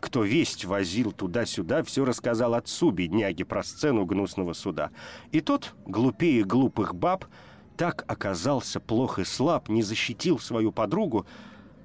кто 0.05 0.23
весть 0.23 0.67
возил 0.67 1.13
туда-сюда, 1.13 1.83
все 1.83 2.05
рассказал 2.05 2.53
отцу, 2.53 2.91
бедняги, 2.91 3.43
про 3.43 3.63
сцену 3.63 4.05
гнусного 4.05 4.53
суда. 4.53 4.91
И 5.33 5.41
тот, 5.41 5.75
глупее 5.87 6.45
глупых 6.45 6.95
баб, 6.95 7.25
так 7.79 8.05
оказался 8.07 8.81
плох 8.81 9.19
и 9.19 9.25
слаб, 9.25 9.71
не 9.71 9.83
защитил 9.83 10.39
свою 10.39 10.73
подругу, 10.73 11.25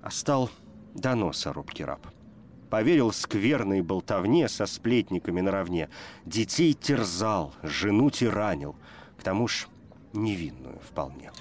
а 0.01 0.11
стал 0.11 0.49
доноса 0.93 1.53
робкий 1.53 1.85
раб. 1.85 2.07
Поверил 2.69 3.11
скверной 3.11 3.81
болтовне 3.81 4.47
со 4.47 4.65
сплетниками 4.65 5.41
наравне. 5.41 5.89
Детей 6.25 6.73
терзал, 6.73 7.53
жену 7.63 8.11
тиранил. 8.11 8.75
К 9.17 9.23
тому 9.23 9.47
ж 9.47 9.67
невинную 10.13 10.79
вполне. 10.79 11.31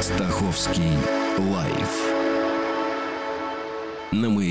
Стаховский 0.00 0.92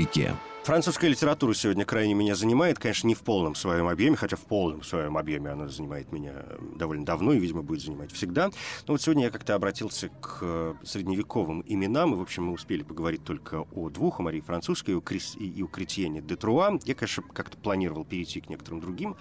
маяке. 0.04 0.34
Французская 0.64 1.08
литература 1.08 1.52
сегодня 1.52 1.84
крайне 1.84 2.14
меня 2.14 2.34
занимает, 2.34 2.78
конечно, 2.78 3.06
не 3.06 3.14
в 3.14 3.20
полном 3.20 3.54
своем 3.54 3.86
объеме, 3.86 4.16
хотя 4.16 4.36
в 4.36 4.40
полном 4.40 4.82
своем 4.82 5.18
объеме 5.18 5.50
она 5.50 5.68
занимает 5.68 6.10
меня 6.10 6.32
довольно 6.76 7.04
давно 7.04 7.34
и, 7.34 7.38
видимо, 7.38 7.62
будет 7.62 7.82
занимать 7.82 8.12
всегда. 8.12 8.46
Но 8.86 8.94
вот 8.94 9.02
сегодня 9.02 9.24
я 9.24 9.30
как-то 9.30 9.54
обратился 9.54 10.08
к 10.08 10.76
средневековым 10.82 11.62
именам, 11.66 12.14
и, 12.14 12.16
в 12.16 12.22
общем, 12.22 12.44
мы 12.44 12.52
успели 12.52 12.82
поговорить 12.82 13.24
только 13.24 13.66
о 13.74 13.90
двух, 13.90 14.20
о 14.20 14.22
Марии 14.22 14.40
Французской 14.40 14.92
и 14.92 14.94
у, 14.94 15.02
Крис, 15.02 15.36
и 15.38 15.62
у 15.62 15.68
Кретьене 15.68 16.22
де 16.22 16.36
Труа. 16.36 16.78
Я, 16.84 16.94
конечно, 16.94 17.22
как-то 17.34 17.58
планировал 17.58 18.04
перейти 18.06 18.40
к 18.40 18.48
некоторым 18.48 18.80
другим 18.80 19.16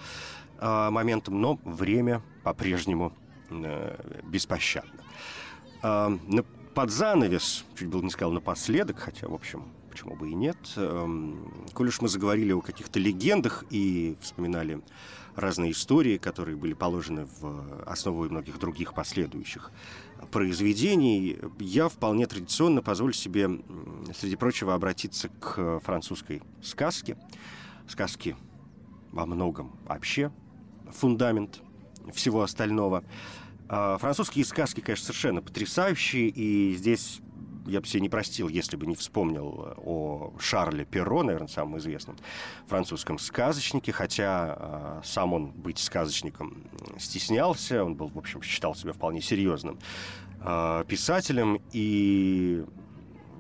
э, 0.60 0.90
моментам, 0.92 1.42
но 1.42 1.60
время 1.66 2.22
по-прежнему 2.44 3.12
э, 3.50 4.22
беспощадно. 4.24 5.02
Э, 5.82 6.10
под 6.74 6.90
занавес, 6.90 7.66
чуть 7.78 7.90
было 7.90 8.02
не 8.02 8.10
сказал 8.10 8.32
напоследок, 8.32 8.98
хотя, 9.00 9.28
в 9.28 9.34
общем, 9.34 9.66
почему 9.94 10.16
бы 10.16 10.32
и 10.32 10.34
нет. 10.34 10.58
Эм, 10.76 11.54
коль 11.74 11.90
уж 11.90 12.02
мы 12.02 12.10
заговорили 12.10 12.52
о 12.52 12.62
каких-то 12.62 13.00
легендах 13.00 13.64
и 13.70 14.18
вспоминали 14.22 14.82
разные 15.36 15.72
истории, 15.72 16.18
которые 16.18 16.58
были 16.58 16.74
положены 16.74 17.28
в 17.40 17.84
основу 17.86 18.24
многих 18.24 18.58
других 18.58 18.96
последующих 18.96 19.72
произведений, 20.32 21.38
я 21.60 21.90
вполне 21.90 22.26
традиционно 22.26 22.82
позволю 22.82 23.14
себе, 23.14 23.50
среди 24.16 24.36
прочего, 24.36 24.74
обратиться 24.74 25.30
к 25.30 25.80
французской 25.82 26.42
сказке. 26.64 27.16
Сказки 27.88 28.36
во 29.12 29.28
многом 29.28 29.76
вообще 29.86 30.32
фундамент 30.92 31.62
всего 32.12 32.42
остального– 32.42 33.04
а, 33.70 33.98
французские 33.98 34.46
сказки, 34.46 34.82
конечно, 34.82 35.06
совершенно 35.06 35.42
потрясающие, 35.42 36.28
и 36.28 36.76
здесь 36.76 37.22
я 37.66 37.82
бы 37.82 37.88
себе 37.88 38.02
не 38.02 38.10
простил, 38.10 38.48
если 38.50 38.76
бы 38.76 38.86
не 38.86 38.96
вспомнил 38.96 39.74
о 39.78 40.34
Шарле 40.40 40.86
Перро, 40.86 41.24
наверное, 41.24 41.48
самом 41.48 41.78
известном 41.78 42.18
французском 42.68 43.20
сказочнике, 43.20 43.92
хотя 43.92 44.58
э, 44.58 45.02
сам 45.04 45.34
он 45.34 45.52
быть 45.52 45.80
сказочником 45.80 46.64
стеснялся, 46.98 47.84
он 47.84 47.96
был, 47.96 48.10
в 48.10 48.18
общем, 48.18 48.42
считал 48.42 48.76
себя 48.76 48.94
вполне 48.94 49.22
серьезным 49.22 49.80
э, 50.42 50.84
писателем 50.88 51.62
и 51.72 52.66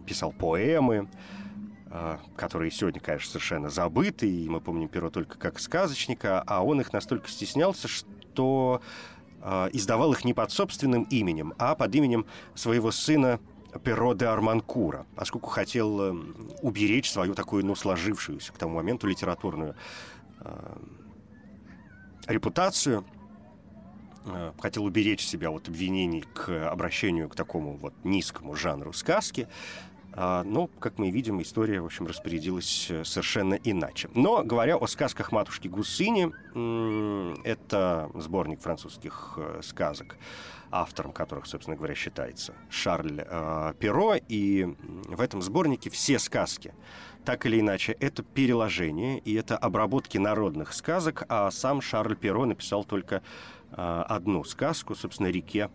писал 0.05 0.32
поэмы, 0.32 1.09
э, 1.88 2.17
которые 2.36 2.71
сегодня, 2.71 3.01
конечно, 3.01 3.32
совершенно 3.32 3.69
забыты, 3.69 4.30
и 4.30 4.47
мы 4.47 4.61
помним 4.61 4.88
Перо 4.88 5.09
только 5.09 5.38
как 5.38 5.59
сказочника, 5.59 6.41
а 6.45 6.63
он 6.63 6.82
их 6.82 6.93
настолько 6.93 7.30
стеснялся, 7.30 7.88
что 7.88 8.82
э, 9.41 9.69
издавал 9.74 10.13
их 10.13 10.24
не 10.24 10.34
под 10.34 10.51
собственным 10.51 11.03
именем, 11.03 11.53
а 11.57 11.76
под 11.76 11.93
именем 11.95 12.26
своего 12.55 12.91
сына 12.91 13.39
Перо 13.84 14.13
де 14.13 14.26
Арманкура, 14.26 15.05
поскольку 15.15 15.49
хотел 15.49 16.01
э, 16.01 16.15
уберечь 16.61 17.11
свою 17.11 17.34
такую, 17.34 17.65
ну, 17.65 17.76
сложившуюся 17.76 18.53
к 18.53 18.57
тому 18.57 18.76
моменту 18.76 19.07
литературную 19.07 19.76
э, 20.41 20.78
репутацию, 22.28 23.03
э, 24.26 24.51
хотел 24.59 24.86
уберечь 24.86 25.26
себя 25.26 25.49
от 25.49 25.67
обвинений 25.67 26.24
к 26.34 26.69
обращению 26.69 27.30
к 27.30 27.36
такому 27.36 27.78
вот 27.78 27.93
низкому 28.03 28.55
жанру 28.55 28.93
сказки. 28.93 29.47
А, 30.15 30.43
но, 30.43 30.67
как 30.67 30.99
мы 30.99 31.09
видим, 31.09 31.41
история, 31.41 31.82
в 31.82 31.86
общем, 31.86 32.05
распорядилась 32.05 32.88
э, 32.91 33.03
совершенно 33.03 33.55
иначе. 33.55 34.09
Но, 34.13 34.43
говоря 34.43 34.78
о 34.78 34.86
сказках 34.86 35.32
матушки 35.32 35.67
Гусыни, 35.67 36.32
это 37.43 38.11
сборник 38.13 38.61
французских 38.61 39.34
э, 39.38 39.61
сказок, 39.63 40.17
автором 40.82 41.11
которых, 41.11 41.45
собственно 41.45 41.78
говоря, 41.78 41.95
считается 41.95 42.53
Шарль 42.69 43.24
э, 43.26 43.74
Перо. 43.80 44.15
И 44.28 44.67
в 45.07 45.21
этом 45.21 45.41
сборнике 45.41 45.89
все 45.89 46.19
сказки, 46.19 46.74
так 47.26 47.45
или 47.45 47.59
иначе, 47.59 47.93
это 47.99 48.24
переложение 48.24 49.19
и 49.19 49.34
это 49.34 49.57
обработки 49.57 50.17
народных 50.17 50.74
сказок, 50.74 51.26
а 51.30 51.51
сам 51.51 51.82
Шарль 51.82 52.15
Перо 52.15 52.45
написал 52.45 52.84
только 52.84 53.21
одну 53.76 54.43
сказку, 54.43 54.93
собственно, 54.93 55.28
«Реке 55.28 55.71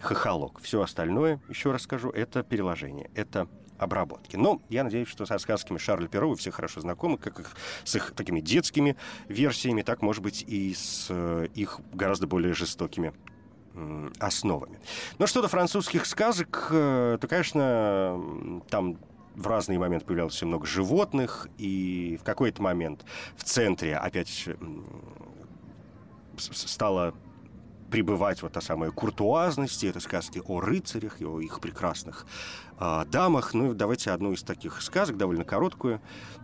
Хохолок». 0.00 0.60
Все 0.60 0.82
остальное, 0.82 1.40
еще 1.48 1.72
раз 1.72 1.82
скажу, 1.82 2.10
это 2.10 2.44
переложение, 2.44 3.10
это 3.16 3.48
обработки. 3.80 4.36
Но 4.36 4.62
я 4.68 4.84
надеюсь, 4.84 5.08
что 5.08 5.26
со 5.26 5.38
сказками 5.38 5.78
Шарля 5.78 6.06
Перо 6.06 6.28
вы 6.28 6.36
все 6.36 6.50
хорошо 6.50 6.80
знакомы, 6.80 7.18
как 7.18 7.40
их, 7.40 7.56
с 7.84 7.96
их 7.96 8.12
такими 8.12 8.40
детскими 8.40 8.96
версиями, 9.28 9.82
так, 9.82 10.02
может 10.02 10.22
быть, 10.22 10.44
и 10.46 10.74
с 10.74 11.06
э, 11.08 11.48
их 11.54 11.80
гораздо 11.92 12.26
более 12.26 12.52
жестокими 12.52 13.14
основами. 14.18 14.78
Но 15.18 15.26
что 15.26 15.42
до 15.42 15.48
французских 15.48 16.06
сказок, 16.06 16.68
э, 16.70 17.18
то, 17.20 17.28
конечно, 17.28 18.62
там 18.68 18.98
в 19.34 19.46
разные 19.46 19.78
моменты 19.78 20.06
появлялось 20.06 20.40
много 20.42 20.66
животных, 20.66 21.48
и 21.58 22.18
в 22.20 22.24
какой-то 22.24 22.62
момент 22.62 23.04
в 23.36 23.44
центре 23.44 23.96
опять 23.96 24.48
стало 26.36 27.14
пребывать 27.90 28.40
вот 28.42 28.52
та 28.52 28.60
самая 28.60 28.90
куртуазность, 28.90 29.82
это 29.84 30.00
сказки 30.00 30.40
о 30.46 30.60
рыцарях 30.60 31.20
и 31.20 31.24
о 31.24 31.40
их 31.40 31.60
прекрасных 31.60 32.26
э, 32.78 33.04
дамах. 33.06 33.52
Ну, 33.52 33.74
давайте 33.74 34.12
одну 34.12 34.32
из 34.32 34.42
таких 34.42 34.80
сказок, 34.80 35.16
довольно 35.16 35.44
короткую, 35.44 36.00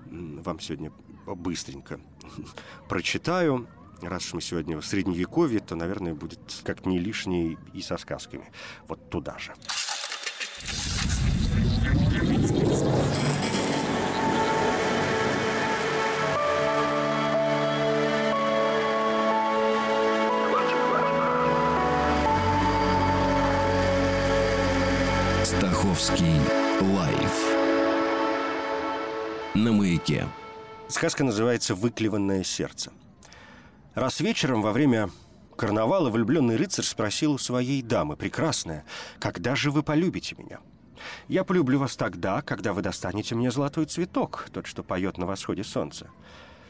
вам 0.06 0.60
сегодня 0.60 0.92
быстренько 1.26 2.00
прочитаю. 2.88 3.66
Раз 4.02 4.26
уж 4.26 4.34
мы 4.34 4.40
сегодня 4.42 4.78
в 4.78 4.84
Средневековье, 4.84 5.60
то, 5.60 5.74
наверное, 5.74 6.14
будет 6.14 6.40
как 6.64 6.84
не 6.84 6.98
лишней 6.98 7.56
и 7.72 7.80
со 7.80 7.96
сказками. 7.96 8.50
Вот 8.86 9.08
туда 9.08 9.38
же. 9.38 9.54
Стаховский 25.42 26.40
лайф 26.80 27.56
на 29.54 29.72
маяке. 29.72 30.26
Сказка 30.88 31.24
называется 31.24 31.74
«Выклеванное 31.74 32.44
сердце». 32.44 32.92
Раз 33.96 34.20
вечером 34.20 34.60
во 34.60 34.72
время 34.72 35.08
карнавала 35.56 36.10
влюбленный 36.10 36.56
рыцарь 36.56 36.84
спросил 36.84 37.32
у 37.32 37.38
своей 37.38 37.80
дамы, 37.80 38.14
прекрасная, 38.14 38.84
«Когда 39.18 39.56
же 39.56 39.70
вы 39.70 39.82
полюбите 39.82 40.36
меня?» 40.36 40.58
«Я 41.28 41.44
полюблю 41.44 41.78
вас 41.78 41.96
тогда, 41.96 42.42
когда 42.42 42.74
вы 42.74 42.82
достанете 42.82 43.34
мне 43.34 43.50
золотой 43.50 43.86
цветок, 43.86 44.50
тот, 44.52 44.66
что 44.66 44.82
поет 44.82 45.16
на 45.16 45.24
восходе 45.24 45.64
солнца. 45.64 46.10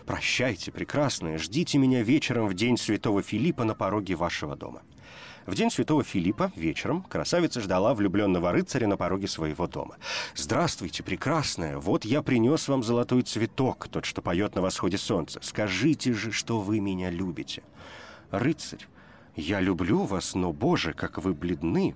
Прощайте, 0.06 0.70
прекрасная, 0.70 1.36
ждите 1.36 1.78
меня 1.78 2.04
вечером 2.04 2.46
в 2.46 2.54
день 2.54 2.78
святого 2.78 3.22
Филиппа 3.22 3.64
на 3.64 3.74
пороге 3.74 4.14
вашего 4.14 4.54
дома». 4.54 4.82
В 5.46 5.54
день 5.54 5.70
святого 5.70 6.02
Филиппа 6.02 6.50
вечером 6.56 7.02
красавица 7.02 7.60
ждала 7.60 7.94
влюбленного 7.94 8.50
рыцаря 8.50 8.88
на 8.88 8.96
пороге 8.96 9.28
своего 9.28 9.68
дома. 9.68 9.96
«Здравствуйте, 10.34 11.04
прекрасная! 11.04 11.78
Вот 11.78 12.04
я 12.04 12.22
принес 12.22 12.66
вам 12.66 12.82
золотой 12.82 13.22
цветок, 13.22 13.86
тот, 13.88 14.04
что 14.04 14.22
поет 14.22 14.56
на 14.56 14.60
восходе 14.60 14.98
солнца. 14.98 15.38
Скажите 15.42 16.12
же, 16.12 16.32
что 16.32 16.60
вы 16.60 16.80
меня 16.80 17.10
любите!» 17.10 17.62
«Рыцарь, 18.32 18.88
я 19.36 19.60
люблю 19.60 20.02
вас, 20.02 20.34
но, 20.34 20.52
боже, 20.52 20.92
как 20.92 21.18
вы 21.18 21.32
бледны!» 21.32 21.94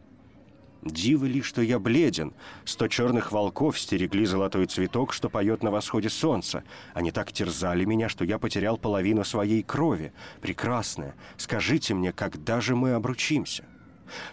Диво 0.82 1.26
ли, 1.26 1.42
что 1.42 1.60
я 1.60 1.78
бледен? 1.78 2.32
Сто 2.64 2.88
черных 2.88 3.32
волков 3.32 3.78
стерегли 3.78 4.24
золотой 4.24 4.64
цветок, 4.64 5.12
что 5.12 5.28
поет 5.28 5.62
на 5.62 5.70
восходе 5.70 6.08
солнца. 6.08 6.64
Они 6.94 7.10
так 7.10 7.32
терзали 7.32 7.84
меня, 7.84 8.08
что 8.08 8.24
я 8.24 8.38
потерял 8.38 8.78
половину 8.78 9.22
своей 9.24 9.62
крови. 9.62 10.14
Прекрасная, 10.40 11.14
скажите 11.36 11.92
мне, 11.92 12.12
когда 12.12 12.62
же 12.62 12.76
мы 12.76 12.92
обручимся? 12.92 13.64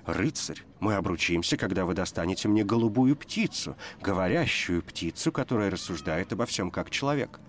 Рыцарь, 0.06 0.64
мы 0.80 0.96
обручимся, 0.96 1.58
когда 1.58 1.86
вы 1.86 1.94
достанете 1.94 2.48
мне 2.48 2.64
голубую 2.64 3.16
птицу, 3.18 3.76
говорящую 4.02 4.82
птицу, 4.82 5.34
которая 5.34 5.70
рассуждает 5.70 6.32
обо 6.32 6.46
всем 6.46 6.72
как 6.72 6.90
человек. 6.90 7.42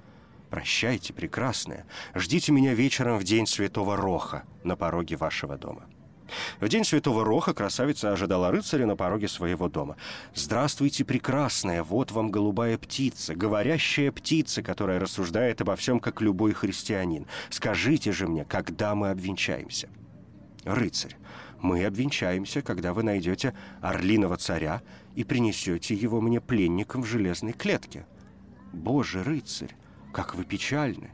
Прощайте, 0.51 1.13
прекрасная, 1.13 1.87
ждите 2.15 2.53
меня 2.53 2.75
вечером 2.75 3.19
в 3.19 3.25
день 3.25 3.47
святого 3.47 3.97
Роха 3.97 4.45
на 4.65 4.77
пороге 4.77 5.17
вашего 5.17 5.57
дома». 5.57 5.87
В 6.61 6.69
день 6.69 6.85
Святого 6.85 7.25
Роха 7.25 7.55
красавица 7.55 8.13
ожидала 8.13 8.51
рыцаря 8.51 8.87
на 8.87 8.97
пороге 8.97 9.29
своего 9.29 9.69
дома. 9.69 9.97
«Здравствуйте, 10.35 11.05
прекрасная! 11.05 11.83
Вот 11.83 12.11
вам 12.13 12.31
голубая 12.31 12.77
птица, 12.79 13.35
говорящая 13.35 14.13
птица, 14.13 14.63
которая 14.63 15.01
рассуждает 15.01 15.61
обо 15.61 15.77
всем, 15.77 16.01
как 16.01 16.21
любой 16.21 16.53
христианин. 16.53 17.27
Скажите 17.51 18.13
же 18.13 18.27
мне, 18.29 18.45
когда 18.45 18.95
мы 18.95 19.11
обвенчаемся?» 19.11 19.89
«Рыцарь, 20.65 21.17
мы 21.61 21.85
обвенчаемся, 21.85 22.63
когда 22.63 22.93
вы 22.93 23.03
найдете 23.03 23.55
орлиного 23.81 24.37
царя 24.37 24.83
и 25.15 25.25
принесете 25.25 25.95
его 25.95 26.21
мне 26.21 26.41
пленником 26.41 27.03
в 27.03 27.07
железной 27.07 27.53
клетке». 27.53 28.07
«Боже, 28.73 29.23
рыцарь, 29.23 29.75
как 30.13 30.35
вы 30.35 30.45
печальны!» 30.45 31.11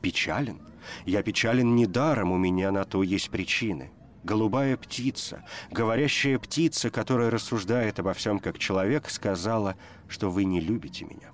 «Печален? 0.00 0.60
Я 1.04 1.22
печален 1.22 1.74
недаром, 1.74 2.30
у 2.32 2.38
меня 2.38 2.70
на 2.70 2.84
то 2.84 3.02
есть 3.02 3.30
причины» 3.30 3.90
голубая 4.24 4.76
птица, 4.76 5.44
говорящая 5.70 6.38
птица, 6.38 6.90
которая 6.90 7.30
рассуждает 7.30 7.98
обо 7.98 8.12
всем 8.14 8.38
как 8.38 8.58
человек, 8.58 9.10
сказала, 9.10 9.76
что 10.08 10.30
вы 10.30 10.44
не 10.44 10.60
любите 10.60 11.04
меня. 11.04 11.30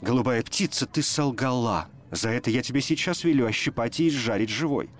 Голубая 0.00 0.42
птица, 0.42 0.86
ты 0.86 1.02
солгала. 1.02 1.88
За 2.10 2.30
это 2.30 2.50
я 2.50 2.62
тебе 2.62 2.80
сейчас 2.80 3.24
велю 3.24 3.46
ощипать 3.46 4.00
и 4.00 4.08
изжарить 4.08 4.50
живой. 4.50 4.90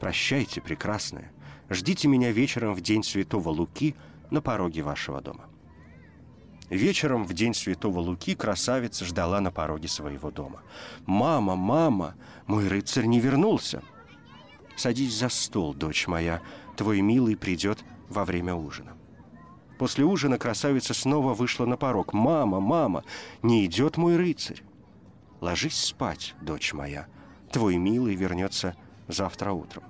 Прощайте, 0.00 0.60
прекрасная. 0.60 1.32
Ждите 1.70 2.08
меня 2.08 2.30
вечером 2.30 2.74
в 2.74 2.80
день 2.80 3.02
Святого 3.02 3.48
Луки 3.48 3.94
на 4.30 4.40
пороге 4.42 4.82
вашего 4.82 5.20
дома. 5.20 5.46
Вечером 6.70 7.24
в 7.24 7.32
день 7.32 7.54
Святого 7.54 8.00
Луки 8.00 8.34
красавица 8.34 9.04
ждала 9.04 9.40
на 9.40 9.50
пороге 9.50 9.88
своего 9.88 10.30
дома. 10.30 10.62
«Мама, 11.06 11.56
мама, 11.56 12.14
мой 12.46 12.68
рыцарь 12.68 13.06
не 13.06 13.20
вернулся!» 13.20 13.82
Садись 14.76 15.14
за 15.14 15.28
стол, 15.28 15.74
дочь 15.74 16.06
моя, 16.06 16.42
твой 16.76 17.00
милый 17.00 17.36
придет 17.36 17.84
во 18.08 18.24
время 18.24 18.54
ужина. 18.54 18.92
После 19.78 20.04
ужина 20.04 20.38
красавица 20.38 20.94
снова 20.94 21.34
вышла 21.34 21.66
на 21.66 21.76
порог. 21.76 22.12
«Мама, 22.12 22.60
мама, 22.60 23.04
не 23.42 23.66
идет 23.66 23.96
мой 23.96 24.16
рыцарь!» 24.16 24.62
«Ложись 25.40 25.76
спать, 25.76 26.34
дочь 26.40 26.72
моя, 26.72 27.06
твой 27.50 27.76
милый 27.76 28.14
вернется 28.14 28.76
завтра 29.08 29.52
утром». 29.52 29.84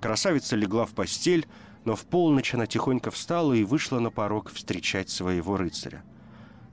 Красавица 0.00 0.56
легла 0.56 0.86
в 0.86 0.92
постель, 0.92 1.46
но 1.84 1.94
в 1.94 2.06
полночь 2.06 2.54
она 2.54 2.66
тихонько 2.66 3.10
встала 3.10 3.52
и 3.52 3.64
вышла 3.64 4.00
на 4.00 4.10
порог 4.10 4.50
встречать 4.50 5.10
своего 5.10 5.56
рыцаря. 5.56 6.02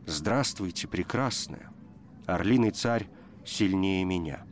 «Здравствуйте, 0.05 0.87
прекрасная! 0.87 1.69
Орлиный 2.25 2.71
царь 2.71 3.07
сильнее 3.45 4.05
меня!» 4.05 4.46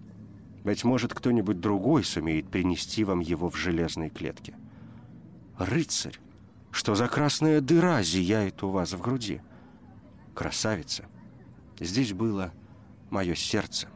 Быть 0.65 0.83
может, 0.83 1.13
кто-нибудь 1.13 1.59
другой 1.59 2.03
сумеет 2.03 2.49
принести 2.49 3.03
вам 3.03 3.19
его 3.19 3.51
в 3.51 3.55
железной 3.55 4.09
клетке. 4.09 4.55
Рыцарь, 5.59 6.17
что 6.71 6.95
за 6.95 7.07
красная 7.07 7.61
дыра 7.61 8.01
зияет 8.01 8.63
у 8.63 8.69
вас 8.69 8.93
в 8.93 8.99
груди? 8.99 9.41
Красавица, 10.33 11.05
здесь 11.79 12.13
было 12.13 12.51
мое 13.11 13.35
сердце. 13.35 13.89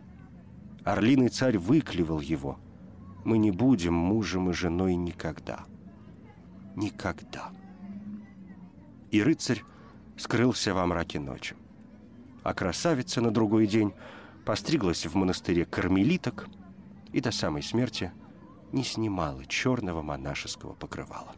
Орлиный 0.84 1.30
царь 1.30 1.57
выклевал 1.57 2.20
его. 2.20 2.59
Мы 3.26 3.39
не 3.39 3.49
будем 3.49 3.95
мужем 3.95 4.51
и 4.51 4.53
женой 4.53 4.93
никогда. 4.93 5.65
Никогда. 6.76 7.49
И 9.09 9.24
рыцарь 9.24 9.63
скрылся 10.17 10.76
во 10.76 10.86
мраке 10.86 11.20
ночи. 11.20 11.55
А 12.43 12.53
красавица 12.53 13.22
на 13.22 13.32
другой 13.32 13.65
день 13.65 13.91
постриглась 14.45 15.07
в 15.07 15.15
монастыре 15.15 15.65
кармелиток 15.65 16.47
и 17.12 17.22
до 17.22 17.32
самой 17.32 17.64
смерти 17.64 18.12
не 18.72 18.84
снимала 18.84 19.45
черного 19.45 20.01
монашеского 20.01 20.74
покрывала. 20.74 21.34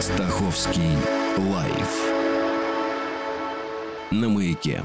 Стаховский 0.00 0.96
лайф 1.38 2.22
на 4.10 4.28
маяке. 4.28 4.84